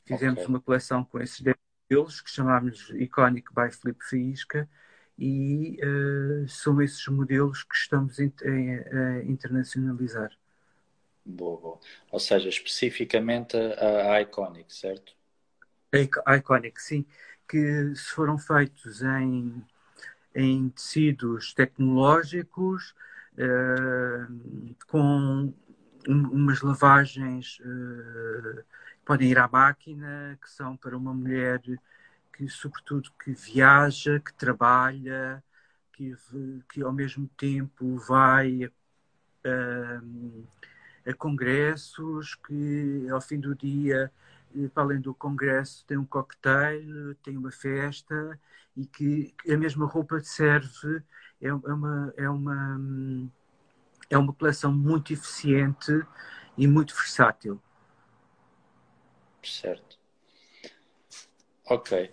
Fizemos 0.06 0.40
okay. 0.40 0.48
uma 0.48 0.60
coleção 0.60 1.04
com 1.06 1.20
esses 1.20 1.40
10 1.42 1.56
modelos 1.90 2.22
que 2.22 2.30
chamámos 2.30 2.90
Iconic 2.92 3.48
by 3.54 3.72
Felipe 3.72 4.04
Faísca 4.04 4.70
e 5.18 5.80
uh, 5.84 6.48
são 6.48 6.82
esses 6.82 7.08
modelos 7.08 7.64
que 7.64 7.76
estamos 7.76 8.20
a 8.20 9.24
internacionalizar. 9.26 10.32
Boa, 11.26 11.60
boa. 11.60 11.80
Ou 12.12 12.20
seja, 12.20 12.50
especificamente 12.50 13.56
a, 13.56 14.14
a 14.14 14.22
Iconic, 14.22 14.74
certo? 14.74 15.16
A 16.26 16.36
Iconic, 16.36 16.82
sim. 16.82 17.06
Que 17.48 17.94
foram 17.96 18.38
feitos 18.38 19.02
em, 19.02 19.64
em 20.36 20.70
tecidos 20.70 21.54
tecnológicos, 21.54 22.94
uh, 23.34 24.76
com 24.88 25.54
umas 26.08 26.62
lavagens 26.62 27.60
uh, 27.60 28.64
podem 29.06 29.30
ir 29.32 29.38
à 29.40 29.48
máquina, 29.48 30.38
que 30.42 30.50
são 30.50 30.76
para 30.78 30.98
uma 30.98 31.14
mulher 31.14 31.62
que, 32.34 32.48
sobretudo, 32.50 33.12
que 33.24 33.32
viaja, 33.32 34.20
que 34.20 34.34
trabalha, 34.34 35.44
que, 35.94 36.16
que 36.70 36.82
ao 36.82 36.92
mesmo 36.92 37.28
tempo 37.38 37.98
vai 37.98 38.70
a 41.06 41.14
congressos, 41.14 42.36
que 42.36 43.08
ao 43.10 43.22
fim 43.22 43.40
do 43.40 43.54
dia, 43.56 44.12
para 44.74 44.84
além 44.84 45.02
do 45.02 45.14
congresso, 45.14 45.86
tem 45.86 45.98
um 45.98 46.06
cocktail, 46.06 47.16
tem 47.24 47.38
uma 47.38 47.52
festa 47.52 48.40
e 48.76 48.86
que 48.86 49.34
a 49.50 49.58
mesma 49.58 49.86
roupa 49.86 50.20
serve, 50.22 51.04
é, 51.42 51.48
é 51.48 51.54
uma, 51.54 52.14
é 52.18 52.30
uma, 52.30 52.80
é 54.14 54.18
uma 54.18 54.34
coleção 54.34 54.72
muito 54.72 55.14
eficiente 55.14 55.92
e 56.58 56.68
muito 56.68 56.94
versátil. 56.96 57.60
Certo. 59.42 59.98
Ok. 61.66 62.12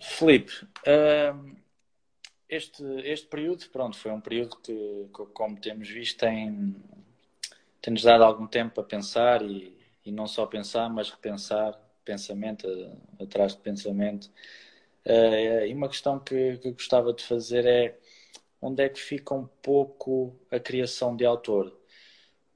Felipe, 0.00 0.52
uh, 0.64 1.56
este, 2.48 2.82
este 3.04 3.26
período, 3.26 3.68
pronto, 3.70 3.96
foi 3.96 4.10
um 4.10 4.20
período 4.20 4.56
que, 4.56 5.08
como 5.32 5.60
temos 5.60 5.88
visto, 5.88 6.18
tem, 6.18 6.74
tem-nos 7.80 8.02
dado 8.02 8.24
algum 8.24 8.46
tempo 8.46 8.74
para 8.74 8.84
pensar 8.84 9.42
e, 9.42 9.76
e 10.04 10.10
não 10.10 10.26
só 10.26 10.46
pensar, 10.46 10.88
mas 10.88 11.10
repensar 11.10 11.78
pensamento 12.04 12.66
atrás 13.20 13.54
de 13.54 13.60
pensamento. 13.60 14.30
Uh, 15.04 15.66
e 15.66 15.72
uma 15.72 15.88
questão 15.88 16.18
que, 16.18 16.58
que 16.58 16.72
gostava 16.72 17.12
de 17.12 17.22
fazer 17.22 17.64
é 17.66 17.98
onde 18.60 18.82
é 18.82 18.88
que 18.88 19.00
fica 19.00 19.34
um 19.34 19.46
pouco 19.62 20.36
a 20.50 20.58
criação 20.60 21.16
de 21.16 21.24
autor? 21.24 21.76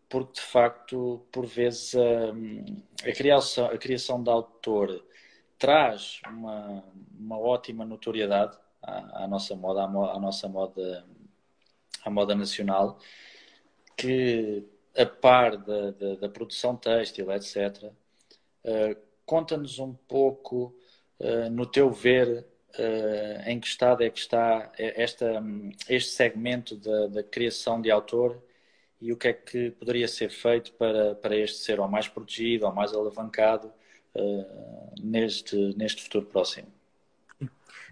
Porque 0.09 0.35
de 0.35 0.41
facto, 0.41 1.27
por 1.33 1.47
vezes, 1.47 1.95
a, 1.95 3.09
a, 3.09 3.13
criação, 3.13 3.67
a 3.67 3.79
criação 3.79 4.23
de 4.23 4.31
autor 4.31 5.05
traz 5.59 6.21
uma, 6.27 6.85
uma 7.19 7.39
ótima 7.39 7.85
notoriedade 7.85 8.57
à, 8.83 9.25
à 9.25 9.29
nossa 9.29 9.57
moda, 9.57 9.83
à, 9.83 9.85
à, 9.85 10.21
nossa 10.21 10.49
moda, 10.49 11.05
à 12.05 12.11
moda 12.11 12.35
nacional, 12.35 12.99
que 13.97 14.65
a 14.97 15.07
par 15.07 15.57
da, 15.57 15.91
da, 15.93 16.15
da 16.17 16.29
produção 16.29 16.77
têxtil, 16.77 17.31
etc., 17.33 17.85
uh, 18.65 18.97
conta-nos 19.25 19.79
um 19.79 19.95
pouco, 19.95 20.77
uh, 21.19 21.51
no 21.51 21.67
teu 21.67 21.91
ver, 21.91 22.47
uh, 22.79 23.49
em 23.49 23.61
que 23.61 23.67
estado 23.67 24.03
é 24.03 24.11
que 24.11 24.19
está 24.19 24.71
esta, 24.77 25.43
este 25.89 26.11
segmento 26.11 26.77
da, 26.77 27.07
da, 27.09 27.23
criação 27.23 27.81
de 27.81 27.91
autor 27.91 28.43
e 29.01 29.13
o 29.13 29.17
que 29.17 29.29
é 29.29 29.33
que 29.33 29.71
poderia 29.73 30.09
ser 30.09 30.31
feito 30.31 30.73
para, 30.73 31.15
para 31.17 31.37
este 31.37 31.59
ser 31.59 31.81
ou 31.81 31.89
mais 31.89 32.09
protegido 32.09 32.67
ou 32.67 32.73
mais 32.73 32.93
alavancado 32.93 33.73
neste, 35.03 35.57
neste 35.77 36.03
futuro 36.05 36.27
próximo? 36.27 36.69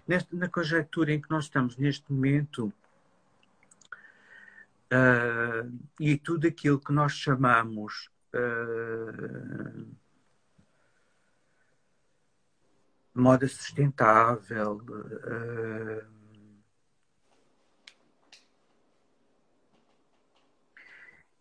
Neste, 0.07 0.35
na 0.35 0.49
conjectura 0.49 1.13
em 1.13 1.21
que 1.21 1.29
nós 1.29 1.45
estamos 1.45 1.77
neste 1.77 2.11
momento, 2.11 2.73
uh, 4.93 5.79
e 5.99 6.17
tudo 6.17 6.47
aquilo 6.47 6.79
que 6.79 6.91
nós 6.91 7.13
chamamos 7.13 8.09
uh, 8.33 9.87
moda 13.13 13.47
sustentável, 13.47 14.77
uh, 14.77 16.13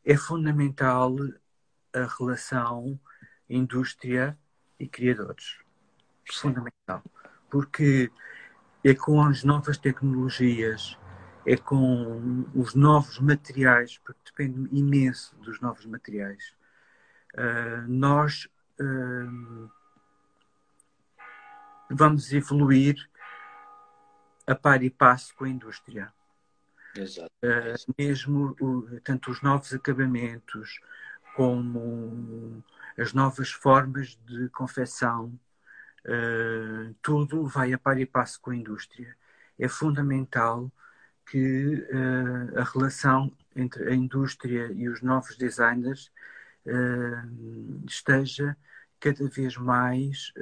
é 0.05 0.17
fundamental 0.17 1.17
a 1.95 2.07
relação 2.19 2.99
indústria 3.49 4.39
e 4.79 4.89
criadores. 4.89 5.59
Fundamental. 6.31 7.03
Porque 7.51 8.11
é 8.85 8.95
com 8.95 9.23
as 9.23 9.45
novas 9.45 9.79
tecnologias, 9.79 10.99
é 11.47 11.57
com 11.57 12.45
os 12.55 12.75
novos 12.75 13.19
materiais, 13.19 13.99
porque 13.99 14.21
depende 14.25 14.69
imenso 14.77 15.37
dos 15.37 15.61
novos 15.61 15.87
materiais. 15.87 16.55
Uh, 17.35 17.89
nós 17.89 18.49
uh, 18.81 19.71
vamos 21.95 22.33
evoluir 22.33 22.97
a 24.47 24.55
par 24.55 24.83
e 24.83 24.91
passo 24.91 25.35
com 25.35 25.45
a 25.45 25.49
indústria. 25.49 26.13
Exato. 26.97 27.31
Uh, 27.43 27.95
mesmo 27.99 28.57
o, 28.61 29.01
tanto 29.01 29.31
os 29.31 29.41
novos 29.41 29.73
acabamentos 29.73 30.81
como 31.35 32.63
as 32.99 33.13
novas 33.13 33.51
formas 33.51 34.19
de 34.27 34.49
confecção 34.51 35.39
Uh, 36.05 36.95
tudo 37.01 37.47
vai 37.47 37.73
a 37.73 37.79
par 37.79 37.97
e 37.99 38.05
passo 38.05 38.41
com 38.41 38.51
a 38.51 38.57
indústria. 38.57 39.17
É 39.59 39.69
fundamental 39.69 40.71
que 41.25 41.75
uh, 41.75 42.59
a 42.59 42.65
relação 42.65 43.33
entre 43.55 43.89
a 43.89 43.95
indústria 43.95 44.73
e 44.73 44.89
os 44.89 45.01
novos 45.03 45.37
designers 45.37 46.11
esteja 47.89 48.57
cada 49.03 49.29
vez 49.29 49.57
mais 49.57 50.33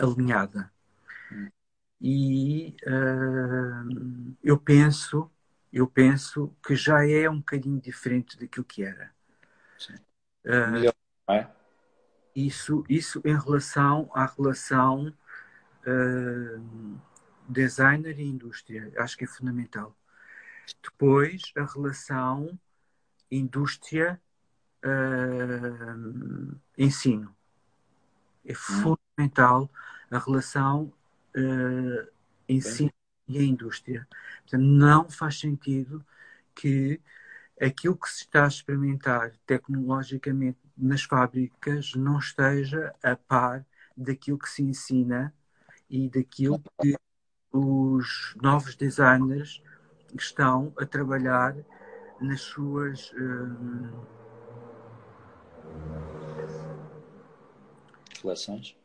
alinhada. 0.00 0.72
E 2.00 2.76
eu 4.44 4.56
penso, 4.56 5.28
eu 5.72 5.88
penso 5.88 6.54
que 6.64 6.76
já 6.76 7.04
é 7.04 7.28
um 7.28 7.38
bocadinho 7.38 7.80
diferente 7.80 8.38
daquilo 8.38 8.64
que 8.64 8.84
era. 8.84 9.10
Sim. 9.76 9.96
Melhor, 10.44 10.94
é? 11.28 11.48
Isso, 12.34 12.84
isso 12.88 13.20
em 13.24 13.36
relação 13.36 14.08
à 14.14 14.26
relação 14.26 15.12
uh, 15.86 17.00
designer 17.48 18.20
e 18.20 18.24
indústria, 18.24 18.92
acho 18.98 19.16
que 19.16 19.24
é 19.24 19.26
fundamental. 19.26 19.96
Depois, 20.82 21.42
a 21.56 21.64
relação 21.64 22.58
indústria-ensino. 23.30 24.25
Uh, 24.86 26.56
é 28.46 28.52
hum. 28.52 28.54
fundamental 28.54 29.70
a 30.10 30.18
relação 30.18 30.92
uh, 31.36 32.08
ensino 32.48 32.92
e 33.28 33.38
a 33.38 33.42
indústria. 33.42 34.06
Portanto, 34.42 34.62
não 34.62 35.10
faz 35.10 35.40
sentido 35.40 36.04
que 36.54 37.00
aquilo 37.60 37.96
que 37.96 38.08
se 38.08 38.22
está 38.22 38.44
a 38.44 38.48
experimentar 38.48 39.32
tecnologicamente 39.44 40.58
nas 40.76 41.02
fábricas 41.02 41.94
não 41.94 42.18
esteja 42.18 42.94
a 43.02 43.16
par 43.16 43.66
daquilo 43.96 44.38
que 44.38 44.48
se 44.48 44.62
ensina 44.62 45.34
e 45.90 46.08
daquilo 46.08 46.62
que 46.80 46.94
os 47.50 48.34
novos 48.40 48.76
designers 48.76 49.62
estão 50.14 50.72
a 50.78 50.84
trabalhar 50.84 51.56
nas 52.20 52.42
suas 52.42 53.10
uh, 53.12 54.15
coleções 58.16 58.76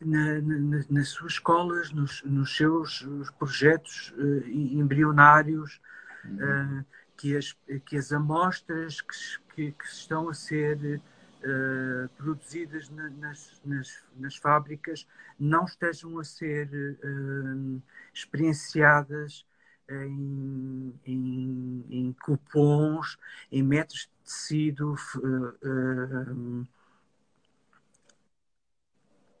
na, 0.00 0.40
na, 0.40 0.84
nas 0.90 1.08
suas 1.08 1.32
escolas 1.34 1.90
nos, 1.92 2.22
nos 2.24 2.56
seus 2.56 3.06
projetos 3.38 4.12
uh, 4.18 4.48
embrionários 4.48 5.80
uhum. 6.24 6.80
uh, 6.80 6.84
que 7.16 7.36
as, 7.36 7.56
que 7.86 7.96
as 7.96 8.12
amostras 8.12 9.00
que, 9.00 9.16
que, 9.54 9.72
que 9.72 9.84
estão 9.86 10.28
a 10.28 10.34
ser 10.34 11.00
uh, 11.40 12.08
produzidas 12.18 12.90
na, 12.90 13.08
nas, 13.10 13.60
nas, 13.64 14.02
nas, 14.16 14.36
fábricas 14.36 15.06
não 15.38 15.64
estejam 15.64 16.18
a 16.18 16.24
ser 16.24 16.68
experienciadas 18.12 19.46
em, 19.88 20.94
em, 21.04 21.84
em, 21.90 22.16
cupons, 22.22 23.18
em 23.50 23.62
metros 23.62 24.00
de 24.00 24.08
tecido 24.24 24.94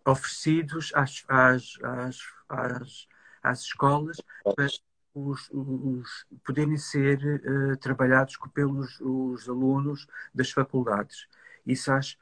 oferecidos 0.04 0.92
às, 0.94 1.24
às, 1.28 1.78
às, 1.82 2.18
às, 2.48 3.08
às 3.42 3.60
escolas 3.60 4.20
para 4.42 4.66
os, 5.14 5.48
os 5.50 6.26
poderem 6.44 6.76
ser 6.76 7.18
uh, 7.22 7.76
trabalhados 7.78 8.36
pelos 8.52 9.00
os 9.00 9.48
alunos 9.48 10.06
das 10.34 10.50
faculdades. 10.50 11.28
Isso 11.66 11.92
acho 11.92 12.18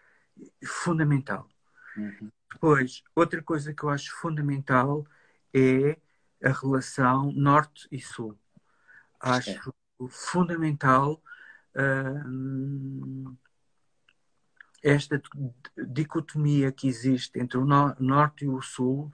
fundamental. 0.65 1.49
Uhum. 1.97 2.31
Depois, 2.53 3.03
outra 3.15 3.43
coisa 3.43 3.73
que 3.73 3.83
eu 3.83 3.89
acho 3.89 4.15
fundamental 4.17 5.07
é 5.55 5.99
a 6.45 6.51
relação 6.51 7.33
norte 7.33 7.89
e 7.91 8.01
sul. 8.01 8.39
Acho 9.21 9.75
fundamental 10.09 11.23
uh, 11.77 13.37
esta 14.83 15.21
dicotomia 15.77 16.73
que 16.73 16.89
existe 16.89 17.39
entre 17.39 17.59
o 17.59 17.65
no 17.65 17.95
norte 18.01 18.45
e 18.45 18.49
o 18.49 18.61
sul 18.61 19.13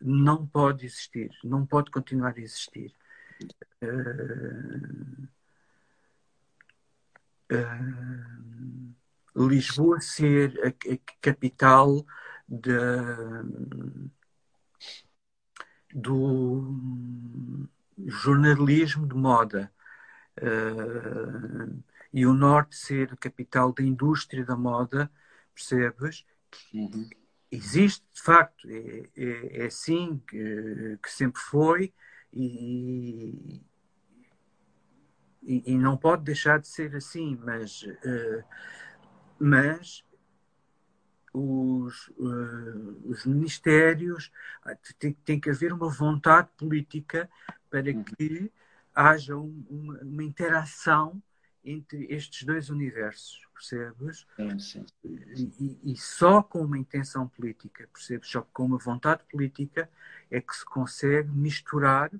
não 0.00 0.46
pode 0.46 0.86
existir, 0.86 1.30
não 1.42 1.66
pode 1.66 1.90
continuar 1.90 2.34
a 2.36 2.40
existir. 2.40 2.94
Uh, 3.82 5.28
uh, 7.52 9.48
Lisboa 9.48 10.00
ser 10.00 10.58
a, 10.64 10.68
a 10.68 10.98
capital 11.20 12.04
de, 12.48 12.70
do 15.94 17.68
jornalismo 18.06 19.06
de 19.06 19.14
moda 19.14 19.72
uh, 20.38 21.82
e 22.12 22.26
o 22.26 22.32
norte 22.32 22.76
ser 22.76 23.12
a 23.12 23.16
capital 23.16 23.72
da 23.72 23.82
indústria 23.82 24.44
da 24.44 24.56
moda, 24.56 25.10
percebes? 25.54 26.24
Uhum. 26.72 27.08
Existe, 27.50 28.04
de 28.12 28.22
facto, 28.22 28.68
é, 28.68 29.08
é, 29.16 29.62
é 29.62 29.66
assim 29.66 30.22
que, 30.28 30.98
que, 31.02 31.10
sempre 31.10 31.40
foi 31.40 31.92
e, 32.32 33.62
e, 35.42 35.72
e, 35.72 35.78
não 35.78 35.96
pode 35.96 36.24
deixar 36.24 36.58
de 36.58 36.68
ser 36.68 36.94
assim, 36.94 37.38
mas, 37.42 37.82
uh, 37.82 38.44
mas 39.38 40.04
os, 41.32 42.08
uh, 42.18 43.02
os 43.04 43.24
ministérios 43.24 44.30
ah, 44.64 44.76
tem, 44.98 45.12
tem 45.24 45.40
que 45.40 45.50
haver 45.50 45.72
uma 45.72 45.88
vontade 45.88 46.48
política 46.56 47.30
para 47.70 47.90
uhum. 47.90 48.04
que 48.04 48.52
haja 48.94 49.36
um, 49.36 49.64
uma, 49.70 49.98
uma, 50.00 50.24
interação 50.24 51.22
entre 51.70 52.06
estes 52.08 52.44
dois 52.44 52.70
universos, 52.70 53.46
percebes? 53.54 54.26
Sim, 54.36 54.58
sim. 54.58 54.86
E, 55.04 55.78
e, 55.92 55.96
só 55.96 56.42
com 56.42 56.60
uma 56.62 56.78
intenção 56.78 57.28
política, 57.28 57.88
percebes? 57.92 58.28
Só 58.28 58.42
com 58.42 58.64
uma 58.64 58.78
vontade 58.78 59.22
política 59.30 59.90
é 60.30 60.40
que 60.40 60.54
se 60.54 60.64
consegue 60.64 61.28
misturar 61.30 62.10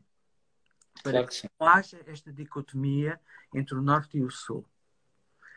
para 1.02 1.12
claro 1.12 1.28
que, 1.28 1.40
que 1.40 1.48
não 1.58 1.66
haja 1.66 2.00
esta 2.06 2.32
dicotomia 2.32 3.20
entre 3.54 3.74
o 3.74 3.82
Norte 3.82 4.18
e 4.18 4.22
o 4.22 4.30
Sul. 4.30 4.64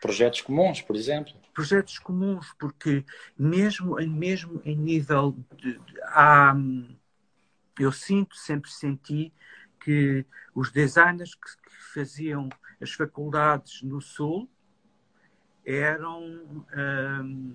Projetos 0.00 0.40
comuns, 0.40 0.80
por 0.80 0.96
exemplo? 0.96 1.32
Projetos 1.54 1.98
comuns, 1.98 2.52
porque 2.58 3.04
mesmo, 3.38 3.94
mesmo 4.08 4.60
em 4.64 4.76
nível 4.76 5.36
de, 5.56 5.78
de 5.78 6.02
há, 6.02 6.54
eu 7.78 7.92
sinto, 7.92 8.36
sempre 8.36 8.70
senti 8.70 9.32
que 9.78 10.24
os 10.54 10.70
designers 10.70 11.34
que, 11.34 11.48
que 11.62 11.82
faziam 11.94 12.48
as 12.82 12.92
faculdades 12.92 13.82
no 13.82 14.00
Sul 14.00 14.50
eram. 15.64 16.64
Hum, 16.76 17.54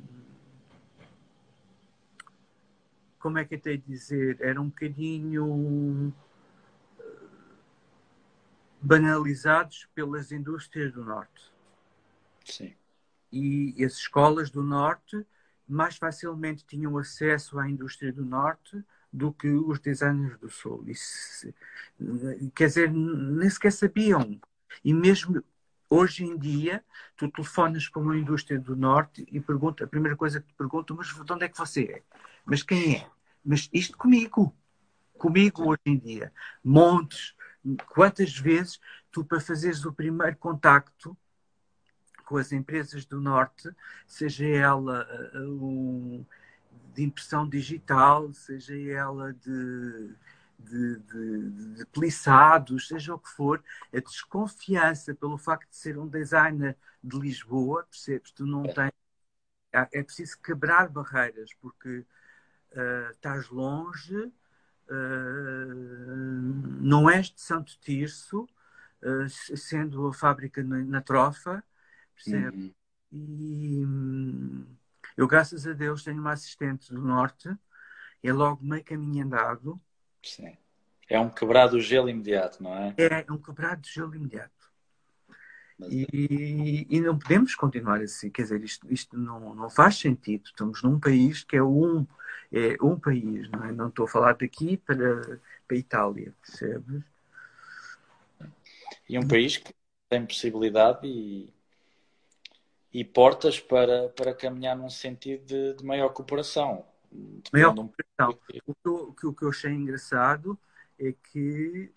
como 3.20 3.38
é 3.38 3.46
que 3.46 3.56
eu 3.56 3.60
tenho 3.60 3.80
de 3.80 3.86
dizer? 3.86 4.38
Eram 4.40 4.64
um 4.64 4.70
bocadinho 4.70 6.14
banalizados 8.82 9.88
pelas 9.94 10.32
indústrias 10.32 10.94
do 10.94 11.04
Norte. 11.04 11.52
Sim. 12.46 12.74
E 13.32 13.84
as 13.84 13.94
escolas 13.94 14.50
do 14.50 14.64
Norte 14.64 15.26
mais 15.68 15.98
facilmente 15.98 16.66
tinham 16.66 16.98
acesso 16.98 17.60
à 17.60 17.70
indústria 17.70 18.14
do 18.14 18.24
Norte 18.24 18.82
do 19.12 19.34
que 19.34 19.50
os 19.50 19.80
designers 19.80 20.38
do 20.38 20.50
Sul. 20.50 20.84
Isso, 20.88 21.54
quer 22.56 22.68
dizer, 22.68 22.92
nem 22.92 23.50
sequer 23.50 23.72
sabiam. 23.72 24.40
E 24.84 24.94
mesmo 24.94 25.44
hoje 25.90 26.24
em 26.24 26.38
dia, 26.38 26.84
tu 27.16 27.30
telefonas 27.32 27.88
para 27.88 28.02
uma 28.02 28.18
indústria 28.18 28.60
do 28.60 28.76
Norte 28.76 29.26
e 29.32 29.40
pergunta, 29.40 29.84
a 29.84 29.88
primeira 29.88 30.16
coisa 30.16 30.42
que 30.42 30.48
te 30.48 30.54
perguntam, 30.54 30.96
mas 30.96 31.08
de 31.08 31.34
onde 31.34 31.46
é 31.46 31.50
que 31.50 31.58
você 31.58 31.84
é? 31.84 32.04
Mas 32.46 32.64
quem 32.64 32.98
é? 32.98 33.08
Mas 33.44 33.70
isto 33.72 33.98
comigo. 33.98 34.54
Comigo 35.18 35.70
hoje 35.70 35.82
em 35.86 35.98
dia. 35.98 36.32
Montes. 36.64 37.36
Quantas 37.90 38.38
vezes 38.38 38.80
tu, 39.12 39.24
para 39.26 39.40
fazeres 39.40 39.84
o 39.84 39.92
primeiro 39.92 40.38
contacto, 40.38 41.18
com 42.28 42.38
as 42.38 42.52
empresas 42.52 43.06
do 43.06 43.22
Norte, 43.22 43.70
seja 44.06 44.46
ela 44.46 45.08
uh, 45.34 46.26
de 46.94 47.04
impressão 47.04 47.48
digital, 47.48 48.34
seja 48.34 48.78
ela 48.78 49.34
de, 49.34 50.10
de, 50.58 50.98
de, 51.00 51.86
de 51.86 52.12
seja 52.80 53.14
o 53.14 53.20
que 53.20 53.30
for, 53.30 53.64
a 53.94 54.00
desconfiança 54.00 55.14
pelo 55.14 55.38
facto 55.38 55.70
de 55.70 55.76
ser 55.76 55.98
um 55.98 56.08
designer 56.08 56.78
de 57.04 57.20
Lisboa, 57.20 57.84
percebes? 57.84 58.32
Tu 58.32 58.46
não 58.46 58.64
tens. 58.64 58.92
É 59.72 60.02
preciso 60.02 60.40
quebrar 60.42 60.90
barreiras, 60.90 61.54
porque 61.62 62.00
uh, 62.00 63.12
estás 63.12 63.50
longe, 63.50 64.16
uh, 64.16 64.34
não 66.82 67.10
és 67.10 67.30
de 67.30 67.42
Santo 67.42 67.78
Tirso, 67.80 68.44
uh, 69.04 69.30
sendo 69.30 70.08
a 70.08 70.14
fábrica 70.14 70.64
na, 70.64 70.78
na 70.78 71.02
Trofa, 71.02 71.64
Percebe? 72.18 72.58
Uhum. 72.58 72.74
E 73.12 73.82
eu, 75.16 75.28
graças 75.28 75.66
a 75.68 75.74
Deus, 75.74 76.04
tenho 76.04 76.20
uma 76.20 76.34
assistente 76.34 76.94
do 76.94 77.02
Norte, 77.02 77.50
é 78.24 78.34
logo 78.34 78.64
meio 78.66 78.84
caminho 78.84 79.26
andado. 79.26 79.80
Sim. 80.24 80.58
É 81.10 81.20
um 81.20 81.30
quebrado 81.30 81.78
de 81.78 81.84
gelo 81.86 82.10
imediato, 82.10 82.62
não 82.62 82.76
é? 82.76 82.94
É, 82.98 83.26
é 83.28 83.32
um 83.32 83.38
quebrado 83.38 83.82
de 83.82 83.92
gelo 83.92 84.16
imediato. 84.16 84.52
Mas... 85.80 85.90
E, 85.92 86.88
e, 86.90 87.00
não 87.00 87.18
podemos 87.18 87.56
continuar 87.56 88.02
assim, 88.02 88.30
quer 88.30 88.42
dizer, 88.44 88.64
isto, 88.64 88.92
isto 88.92 89.18
não, 89.18 89.54
não 89.56 89.70
faz 89.70 89.98
sentido. 89.98 90.46
Estamos 90.46 90.82
num 90.84 91.00
país 91.00 91.44
que 91.44 91.56
é 91.56 91.64
um, 91.64 92.06
é 92.52 92.76
um 92.82 93.00
país, 93.00 93.50
não 93.50 93.64
é? 93.64 93.72
Não 93.72 93.88
estou 93.88 94.06
a 94.06 94.10
falar 94.10 94.34
daqui 94.34 94.78
para, 94.78 95.40
para 95.68 95.78
a 95.78 95.80
Itália, 95.80 96.34
percebes? 96.42 97.04
E 99.08 99.18
um 99.18 99.28
país 99.28 99.58
que 99.58 99.74
tem 100.10 100.26
possibilidade 100.26 101.08
e 101.08 101.50
e 102.98 103.04
portas 103.04 103.60
para, 103.60 104.10
para 104.10 104.34
caminhar 104.34 104.76
num 104.76 104.90
sentido 104.90 105.46
de, 105.46 105.74
de 105.76 105.86
maior 105.86 106.10
cooperação. 106.10 106.84
Maior 107.52 107.76
cooperação. 107.76 108.40
O 108.66 108.76
que, 108.76 108.88
eu, 108.88 109.30
o 109.30 109.34
que 109.34 109.44
eu 109.44 109.50
achei 109.50 109.72
engraçado 109.72 110.60
é 111.00 111.12
que 111.12 111.92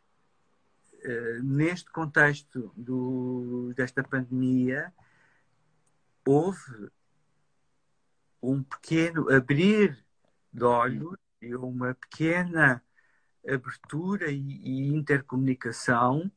uh, 1.05 1.43
neste 1.43 1.91
contexto 1.91 2.73
do, 2.77 3.73
desta 3.75 4.03
pandemia 4.03 4.93
houve 6.27 6.91
um 8.43 8.63
pequeno 8.63 9.31
abrir 9.31 9.99
de 10.53 10.65
olhos 10.65 11.17
e 11.41 11.55
uma 11.55 11.95
pequena 11.95 12.83
abertura 13.47 14.31
e, 14.31 14.39
e 14.39 14.89
intercomunicação 14.89 16.31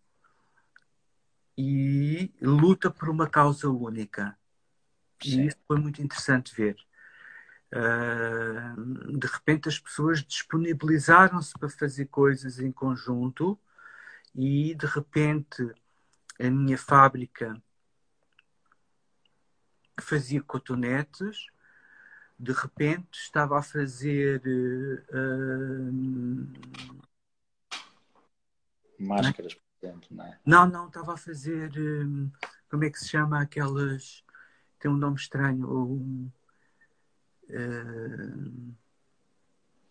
e 1.57 2.33
luta 2.41 2.89
por 2.89 3.09
uma 3.09 3.29
causa 3.29 3.69
única. 3.69 4.37
E 5.23 5.47
isso 5.47 5.57
foi 5.67 5.79
muito 5.79 6.01
interessante 6.01 6.53
ver. 6.55 6.75
Uh, 7.75 9.17
de 9.17 9.25
repente 9.25 9.67
as 9.67 9.79
pessoas 9.79 10.23
disponibilizaram-se 10.23 11.53
para 11.53 11.69
fazer 11.69 12.05
coisas 12.05 12.59
em 12.59 12.71
conjunto 12.71 13.59
e 14.35 14.75
de 14.75 14.85
repente 14.85 15.73
a 16.39 16.49
minha 16.51 16.77
fábrica 16.77 17.59
que 19.97 20.03
fazia 20.03 20.39
cotonetes 20.43 21.47
de 22.37 22.51
repente 22.51 23.17
estava 23.17 23.57
a 23.57 23.63
fazer 23.63 24.39
uh, 25.09 25.93
máscaras, 28.99 29.55
por 29.55 29.63
exemplo, 29.81 30.07
não 30.11 30.25
é? 30.25 30.39
Não, 30.45 30.67
não, 30.67 30.87
estava 30.87 31.13
a 31.15 31.17
fazer 31.17 31.71
uh, 31.71 32.31
como 32.69 32.83
é 32.83 32.91
que 32.91 32.99
se 32.99 33.09
chama 33.09 33.41
aquelas 33.41 34.23
tem 34.83 34.91
um 34.91 34.97
nome 34.97 35.15
estranho. 35.15 35.65
Um, 35.65 36.29
uh, 37.49 38.73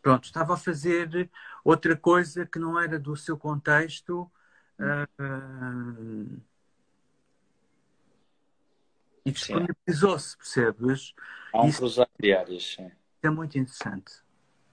pronto, 0.01 0.25
estava 0.25 0.55
a 0.55 0.57
fazer 0.57 1.31
outra 1.65 1.97
coisa 1.97 2.45
que 2.47 2.59
não 2.59 2.79
era 2.79 2.99
do 2.99 3.17
seu 3.17 3.37
contexto. 3.39 4.31
Uh, 4.79 6.41
e 9.25 9.31
disponibilizou-se, 9.31 10.37
percebes? 10.37 11.15
Há 11.53 11.63
um 11.63 11.69
Isso 11.69 11.79
cruzar 11.79 12.09
diárias, 12.19 12.75
sim. 12.75 12.91
É 13.23 13.31
muito 13.31 13.57
interessante. 13.57 14.13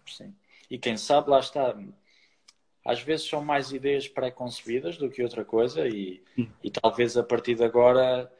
Sim. 0.07 0.35
E 0.69 0.77
quem 0.77 0.97
sabe, 0.97 1.29
lá 1.29 1.39
está. 1.39 1.75
Às 2.83 3.01
vezes 3.01 3.27
são 3.27 3.43
mais 3.43 3.71
ideias 3.71 4.07
pré-concebidas 4.07 4.97
do 4.97 5.09
que 5.09 5.21
outra 5.21 5.45
coisa, 5.45 5.87
e, 5.87 6.23
e 6.63 6.71
talvez 6.71 7.15
a 7.17 7.23
partir 7.23 7.55
de 7.55 7.63
agora 7.63 8.31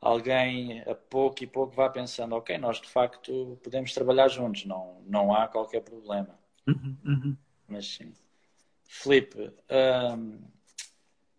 alguém 0.00 0.80
a 0.82 0.94
pouco 0.94 1.42
e 1.42 1.46
pouco 1.46 1.74
vá 1.74 1.88
pensando, 1.88 2.34
ok, 2.34 2.56
nós 2.58 2.80
de 2.80 2.88
facto 2.88 3.58
podemos 3.62 3.92
trabalhar 3.92 4.28
juntos, 4.28 4.64
não, 4.64 5.02
não 5.06 5.34
há 5.34 5.48
qualquer 5.48 5.82
problema. 5.82 6.38
Uhum, 6.66 6.96
uhum. 7.04 7.36
Mas 7.66 7.86
sim. 7.86 8.12
Felipe, 8.84 9.52
hum, 9.70 10.40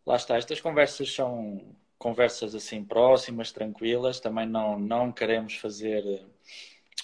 lá 0.05 0.15
está, 0.15 0.37
estas 0.37 0.61
conversas 0.61 1.11
são 1.13 1.75
conversas 1.97 2.55
assim 2.55 2.83
próximas, 2.83 3.51
tranquilas, 3.51 4.19
também 4.19 4.45
não, 4.45 4.79
não 4.79 5.11
queremos 5.11 5.55
fazer 5.55 6.25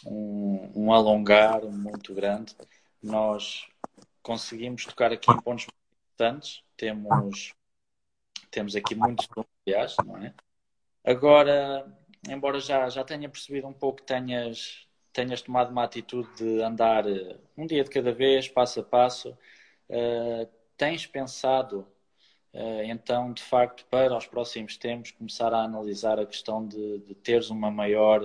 um, 0.06 0.72
um 0.76 0.94
alongar 0.94 1.64
muito 1.66 2.14
grande. 2.14 2.56
Nós 3.02 3.68
conseguimos 4.22 4.86
tocar 4.86 5.12
aqui 5.12 5.32
em 5.32 5.42
pontos 5.42 5.68
importantes, 6.14 6.64
temos, 6.78 7.54
temos 8.50 8.76
aqui 8.76 8.96
muitos 8.96 9.28
aliás, 9.68 9.96
não 10.06 10.18
é? 10.18 10.34
Agora, 11.06 11.86
embora 12.28 12.60
já, 12.60 12.90
já 12.90 13.04
tenha 13.04 13.30
percebido 13.30 13.68
um 13.68 13.74
pouco 13.74 14.00
que 14.00 14.08
tenhas, 14.08 14.88
tenhas 15.14 15.40
tomado 15.40 15.70
uma 15.70 15.84
atitude 15.84 16.28
de 16.36 16.64
andar 16.64 17.08
eh, 17.08 17.38
um 17.56 17.68
dia 17.68 17.84
de 17.84 17.92
cada 17.92 18.12
vez, 18.12 18.48
passo 18.48 18.80
a 18.80 18.84
passo, 18.84 19.30
uh, 19.30 20.50
tens 20.76 21.06
pensado 21.06 21.88
uh, 22.56 22.82
então, 22.86 23.32
de 23.34 23.44
facto, 23.44 23.86
para 23.86 24.18
os 24.18 24.26
próximos 24.26 24.78
tempos, 24.78 25.12
começar 25.12 25.54
a 25.54 25.64
analisar 25.64 26.20
a 26.20 26.26
questão 26.26 26.68
de, 26.68 26.98
de 27.00 27.14
teres 27.14 27.52
uma 27.52 27.70
maior 27.70 28.22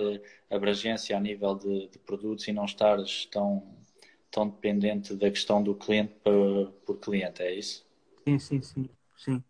abrangência 0.49 1.15
a 1.15 1.19
nível 1.19 1.53
de, 1.53 1.87
de, 1.87 1.99
produtos 1.99 2.47
e 2.47 2.51
não 2.51 2.65
estares 2.65 3.25
tão, 3.27 3.63
tão 4.31 4.49
dependente 4.49 5.15
da 5.15 5.29
questão 5.29 5.61
do 5.61 5.75
cliente 5.75 6.15
por, 6.23 6.71
por 6.83 6.99
cliente, 6.99 7.43
é 7.43 7.53
isso? 7.53 7.85
Sim, 8.27 8.39
sim, 8.39 8.61
sim. 8.63 8.89
sim. 9.15 9.43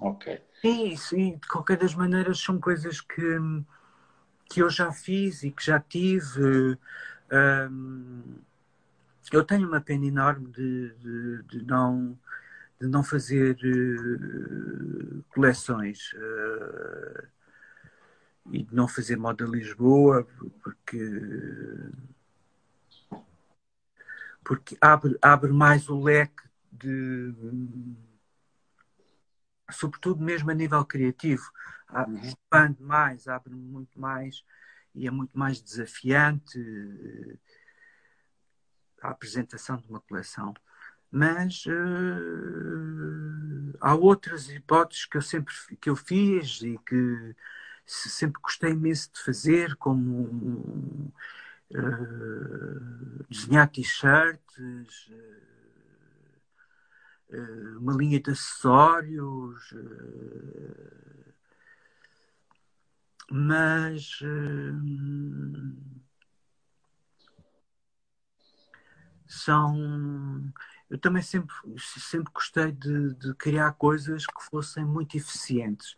Ok. 0.00 0.45
Sim, 0.60 0.96
sim, 0.96 1.36
de 1.38 1.48
qualquer 1.48 1.78
das 1.78 1.94
maneiras 1.94 2.40
são 2.40 2.60
coisas 2.60 3.00
que, 3.00 3.22
que 4.48 4.60
eu 4.62 4.70
já 4.70 4.92
fiz 4.92 5.42
e 5.42 5.50
que 5.50 5.64
já 5.64 5.80
tive. 5.80 6.78
Um, 7.70 8.36
eu 9.32 9.44
tenho 9.44 9.68
uma 9.68 9.80
pena 9.80 10.06
enorme 10.06 10.48
de, 10.52 10.94
de, 10.96 11.42
de 11.44 11.66
não, 11.66 12.18
de 12.80 12.88
não 12.88 13.04
fazer 13.04 13.56
uh, 13.56 15.24
coleções 15.30 16.12
uh, 16.14 17.28
e 18.52 18.62
de 18.62 18.74
não 18.74 18.86
fazer 18.86 19.16
moda 19.16 19.44
Lisboa, 19.44 20.26
porque, 20.62 20.98
porque 24.44 24.76
abre, 24.80 25.16
abre 25.20 25.52
mais 25.52 25.88
o 25.88 26.00
leque 26.00 26.42
de 26.72 27.32
sobretudo 29.70 30.22
mesmo 30.22 30.50
a 30.50 30.54
nível 30.54 30.84
criativo. 30.84 31.44
Uhum. 31.92 32.16
Expande 32.18 32.82
mais, 32.82 33.28
abre 33.28 33.54
muito 33.54 33.98
mais 33.98 34.44
e 34.94 35.06
é 35.06 35.10
muito 35.10 35.38
mais 35.38 35.60
desafiante 35.60 36.58
eh, 36.58 37.36
a 39.02 39.10
apresentação 39.10 39.76
de 39.76 39.86
uma 39.88 40.00
coleção. 40.00 40.54
Mas 41.10 41.64
uh, 41.66 41.72
há 43.80 43.94
outras 43.94 44.48
hipóteses 44.50 45.06
que 45.06 45.16
eu 45.16 45.22
sempre 45.22 45.54
que 45.80 45.88
eu 45.88 45.96
fiz 45.96 46.60
e 46.62 46.78
que 46.84 47.36
sempre 47.86 48.40
gostei 48.42 48.72
imenso 48.72 49.12
de 49.12 49.22
fazer, 49.22 49.76
como 49.76 51.12
uh, 51.70 53.24
desenhar 53.30 53.68
t-shirts, 53.70 55.08
uh, 55.08 55.55
uma 57.78 57.92
linha 57.94 58.20
de 58.20 58.30
acessórios, 58.30 59.72
eh, 59.72 61.32
mas 63.30 64.20
eh, 64.22 64.72
são. 69.26 70.52
Eu 70.88 70.98
também 70.98 71.22
sempre, 71.22 71.54
sempre 71.78 72.32
gostei 72.32 72.70
de, 72.72 73.14
de, 73.14 73.34
criar 73.34 73.72
coisas 73.72 74.24
que 74.24 74.44
fossem 74.50 74.84
muito 74.84 75.16
eficientes. 75.16 75.96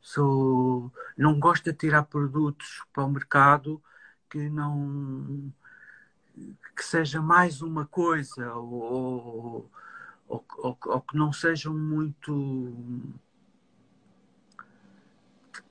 Sou, 0.00 0.90
não 1.16 1.38
gosto 1.38 1.64
de 1.64 1.74
tirar 1.74 2.04
produtos 2.04 2.82
para 2.92 3.04
o 3.04 3.10
mercado 3.10 3.82
que 4.30 4.48
não 4.48 5.52
que 6.76 6.84
seja 6.84 7.20
mais 7.20 7.60
uma 7.62 7.86
coisa 7.86 8.54
ou, 8.54 8.72
ou, 8.72 9.70
ou, 10.30 10.78
ou 10.86 11.00
que 11.00 11.16
não 11.16 11.32
sejam 11.32 11.74
muito. 11.74 12.72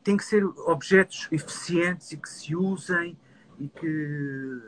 Tem 0.04 0.18
que 0.18 0.24
ser 0.24 0.44
objetos 0.44 1.28
eficientes 1.32 2.12
e 2.12 2.18
que 2.18 2.30
se 2.30 2.56
usem 2.56 3.18
e 3.58 3.70
que. 3.70 4.62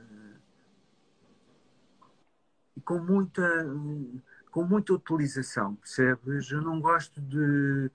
E 2.78 2.82
com 2.82 3.00
muita, 3.00 3.42
com 4.50 4.64
muita 4.64 4.94
utilização, 4.94 5.76
percebes? 5.76 6.50
Eu 6.50 6.62
não 6.62 6.80
gosto 6.80 7.20
de. 7.20 7.92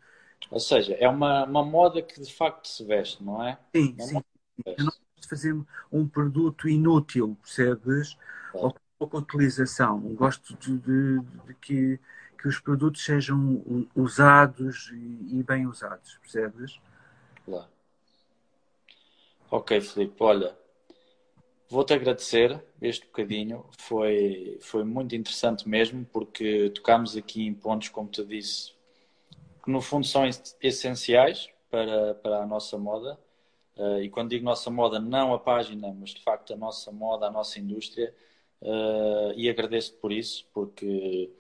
Ou 0.51 0.61
seja, 0.61 0.95
é 0.95 1.09
uma, 1.09 1.45
uma 1.45 1.65
moda 1.65 2.03
que 2.03 2.21
de 2.21 2.33
facto 2.33 2.69
se 2.69 2.85
veste, 2.85 3.25
não 3.25 3.43
é? 3.43 3.59
Sim, 3.75 3.97
sim. 3.99 4.23
Eu 4.65 4.85
não 4.85 4.93
gosto 4.93 5.21
de 5.21 5.29
fazer 5.29 5.67
um 5.91 6.07
produto 6.07 6.69
inútil, 6.69 7.37
percebes? 7.43 8.17
Ou 8.53 8.75
pouca 8.99 9.19
utilização. 9.19 10.01
Gosto 10.15 10.57
de, 10.57 10.79
de, 10.79 11.21
de 11.47 11.55
que, 11.55 12.01
que 12.41 12.49
os 12.49 12.59
produtos 12.59 13.05
sejam 13.05 13.87
usados 13.95 14.91
e, 14.93 15.39
e 15.39 15.43
bem 15.43 15.67
usados, 15.67 16.19
percebes? 16.19 16.81
Claro. 17.45 17.69
Ok, 19.51 19.81
Filipe, 19.81 20.17
olha, 20.21 20.57
vou-te 21.69 21.95
agradecer 21.95 22.61
este 22.83 23.07
bocadinho, 23.07 23.65
foi, 23.79 24.59
foi 24.61 24.83
muito 24.83 25.15
interessante 25.15 25.69
mesmo, 25.69 26.05
porque 26.13 26.71
tocámos 26.71 27.17
aqui 27.17 27.47
em 27.47 27.55
pontos, 27.55 27.89
como 27.89 28.09
te 28.09 28.25
disse, 28.25 28.75
que 29.63 29.71
no 29.71 29.81
fundo 29.81 30.07
são 30.07 30.23
essenciais 30.61 31.49
para, 31.71 32.15
para 32.15 32.43
a 32.43 32.47
nossa 32.47 32.77
moda. 32.77 33.19
Uh, 33.77 34.01
e 34.01 34.09
quando 34.09 34.31
digo 34.31 34.45
nossa 34.45 34.71
moda, 34.71 34.99
não 34.99 35.35
a 35.35 35.39
página, 35.39 35.93
mas 35.93 36.11
de 36.11 36.23
facto 36.23 36.55
a 36.55 36.57
nossa 36.57 36.91
moda, 36.91 37.27
a 37.27 37.31
nossa 37.31 37.61
indústria, 37.61 38.15
uh, 38.63 39.33
e 39.37 39.49
agradeço 39.49 39.95
por 39.95 40.13
isso, 40.13 40.47
porque 40.53 41.31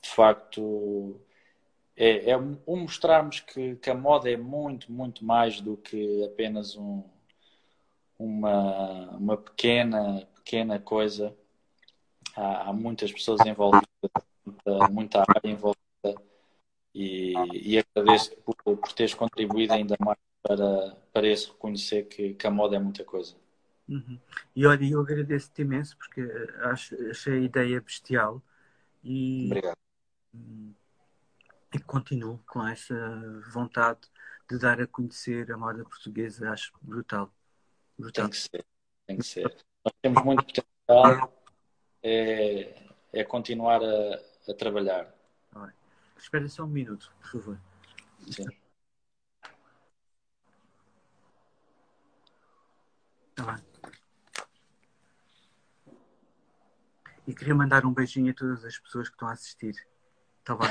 de 0.00 0.08
facto 0.08 1.20
é, 1.96 2.30
é 2.30 2.36
um 2.36 2.58
mostrarmos 2.66 3.40
que, 3.40 3.76
que, 3.76 3.90
a 3.90 3.94
moda 3.94 4.30
é 4.30 4.36
muito, 4.36 4.90
muito 4.90 5.24
mais 5.24 5.60
do 5.60 5.76
que 5.76 6.24
apenas 6.24 6.76
um, 6.76 7.02
uma, 8.18 9.10
uma 9.16 9.36
pequena, 9.36 10.26
pequena 10.34 10.78
coisa. 10.78 11.36
Há, 12.36 12.70
há 12.70 12.72
muitas 12.72 13.12
pessoas 13.12 13.40
envolvidas, 13.46 13.86
muita, 14.44 14.88
muita 14.88 15.20
área 15.20 15.50
envolvida 15.50 15.82
e, 16.94 17.34
e 17.52 17.78
agradeço 17.78 18.34
por, 18.38 18.54
por 18.56 18.92
teres 18.92 19.14
contribuído 19.14 19.72
ainda 19.72 19.96
mais 20.00 20.18
para, 20.42 20.96
para 21.12 21.28
esse 21.28 21.48
reconhecer 21.48 22.04
que, 22.08 22.34
que 22.34 22.46
a 22.46 22.50
moda 22.50 22.76
é 22.76 22.78
muita 22.78 23.04
coisa. 23.04 23.34
Uhum. 23.92 24.18
E 24.56 24.66
olha, 24.66 24.84
eu 24.84 25.00
agradeço-te 25.00 25.62
imenso 25.62 25.96
porque 25.98 26.22
acho, 26.62 26.94
achei 27.10 27.34
a 27.34 27.42
ideia 27.42 27.80
bestial 27.80 28.42
e, 29.04 29.46
Obrigado. 29.46 29.76
e 31.74 31.78
continuo 31.86 32.38
com 32.46 32.66
essa 32.66 32.94
vontade 33.52 34.00
de 34.48 34.58
dar 34.58 34.80
a 34.80 34.86
conhecer 34.86 35.52
a 35.52 35.58
moda 35.58 35.84
portuguesa, 35.84 36.50
acho 36.50 36.72
brutal. 36.80 37.30
brutal. 37.98 38.24
Tem 38.24 38.30
que 38.30 38.36
ser, 38.36 38.66
tem 39.06 39.16
que 39.18 39.24
ser. 39.24 39.56
Nós 39.84 39.94
temos 40.00 40.22
muito 40.24 40.44
potencial, 40.44 41.44
é, 42.02 42.88
é 43.12 43.24
continuar 43.24 43.82
a, 43.82 44.50
a 44.50 44.54
trabalhar. 44.54 45.14
Espera 46.16 46.48
só 46.48 46.62
um 46.62 46.68
minuto, 46.68 47.12
por 47.20 47.30
favor. 47.32 47.60
Sim. 48.30 48.46
Tá 53.34 53.44
bem. 53.44 53.71
E 57.26 57.34
queria 57.34 57.54
mandar 57.54 57.86
um 57.86 57.92
beijinho 57.92 58.32
a 58.32 58.34
todas 58.34 58.64
as 58.64 58.78
pessoas 58.78 59.08
que 59.08 59.14
estão 59.14 59.28
a 59.28 59.32
assistir. 59.32 59.74
Está 60.40 60.56
bem? 60.56 60.70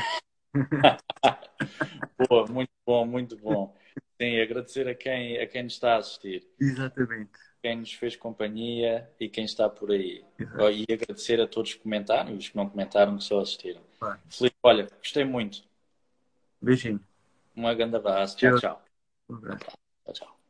Boa, 2.30 2.46
muito 2.48 2.72
bom, 2.86 3.06
muito 3.06 3.38
bom. 3.38 3.76
Sim, 4.22 4.40
agradecer 4.40 4.88
a 4.88 4.94
quem, 4.94 5.40
a 5.40 5.48
quem 5.48 5.64
nos 5.64 5.74
está 5.74 5.96
a 5.96 5.98
assistir. 5.98 6.48
Exatamente. 6.60 7.32
Quem 7.62 7.78
nos 7.78 7.94
fez 7.94 8.16
companhia 8.16 9.10
e 9.20 9.30
quem 9.30 9.46
está 9.46 9.70
por 9.70 9.92
aí. 9.92 10.26
Exato. 10.38 10.72
E 10.72 10.86
agradecer 10.92 11.40
a 11.40 11.48
todos 11.48 11.74
que 11.74 11.80
comentaram 11.80 12.34
e 12.34 12.38
os 12.38 12.50
que 12.50 12.58
não 12.58 12.70
comentaram, 12.70 13.18
que 13.18 13.24
só 13.24 13.40
assistiram. 13.40 13.82
Vai. 14.00 14.20
Felipe, 14.30 14.58
olha, 14.64 14.88
gostei 14.98 15.24
muito. 15.24 15.64
Beijinho. 16.62 17.00
Um 17.56 17.64
grande 17.76 17.96
abraço. 17.96 18.38
Tchau, 18.38 18.60
tchau. 18.60 18.84
Um 19.30 19.36
abraço. 19.36 19.66
Tchau, 20.06 20.14
tchau. 20.14 20.42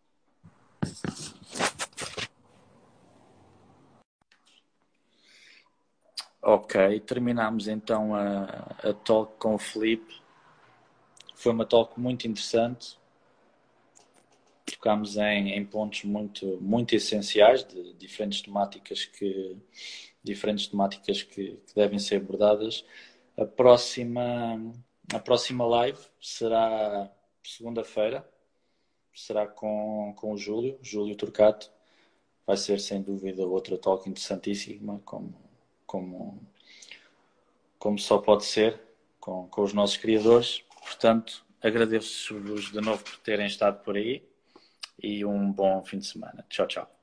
Ok, 6.43 6.99
terminamos 7.01 7.67
então 7.67 8.15
a, 8.15 8.45
a 8.83 8.93
talk 8.93 9.37
com 9.37 9.53
o 9.53 9.59
Felipe. 9.59 10.19
Foi 11.35 11.51
uma 11.51 11.67
talk 11.67 11.99
muito 11.99 12.27
interessante. 12.27 12.97
Tocámos 14.65 15.17
em, 15.17 15.51
em 15.51 15.63
pontos 15.63 16.03
muito, 16.03 16.57
muito 16.59 16.95
essenciais 16.95 17.63
de 17.63 17.93
diferentes 17.93 18.41
temáticas 18.41 19.05
que, 19.05 19.55
diferentes 20.23 20.65
temáticas 20.65 21.21
que, 21.21 21.57
que 21.57 21.75
devem 21.75 21.99
ser 21.99 22.15
abordadas. 22.15 22.83
A 23.37 23.45
próxima, 23.45 24.73
a 25.13 25.19
próxima 25.19 25.63
live 25.63 25.99
será 26.19 27.11
segunda-feira. 27.43 28.27
Será 29.13 29.45
com, 29.45 30.15
com 30.17 30.33
o 30.33 30.37
Júlio, 30.37 30.79
Júlio 30.81 31.15
Turcato. 31.15 31.69
Vai 32.47 32.57
ser 32.57 32.79
sem 32.79 32.99
dúvida 32.99 33.45
outra 33.45 33.77
talk 33.77 34.09
interessantíssima, 34.09 34.99
como, 35.05 35.50
como, 35.91 36.41
como 37.77 37.99
só 37.99 38.17
pode 38.17 38.45
ser, 38.45 38.79
com, 39.19 39.49
com 39.49 39.61
os 39.61 39.73
nossos 39.73 39.97
criadores. 39.97 40.63
Portanto, 40.79 41.45
agradeço-vos 41.61 42.71
de 42.71 42.79
novo 42.79 43.03
por 43.03 43.17
terem 43.17 43.45
estado 43.45 43.83
por 43.83 43.97
aí 43.97 44.25
e 45.03 45.25
um 45.25 45.51
bom 45.51 45.83
fim 45.83 45.99
de 45.99 46.05
semana. 46.05 46.45
Tchau, 46.49 46.65
tchau. 46.65 47.00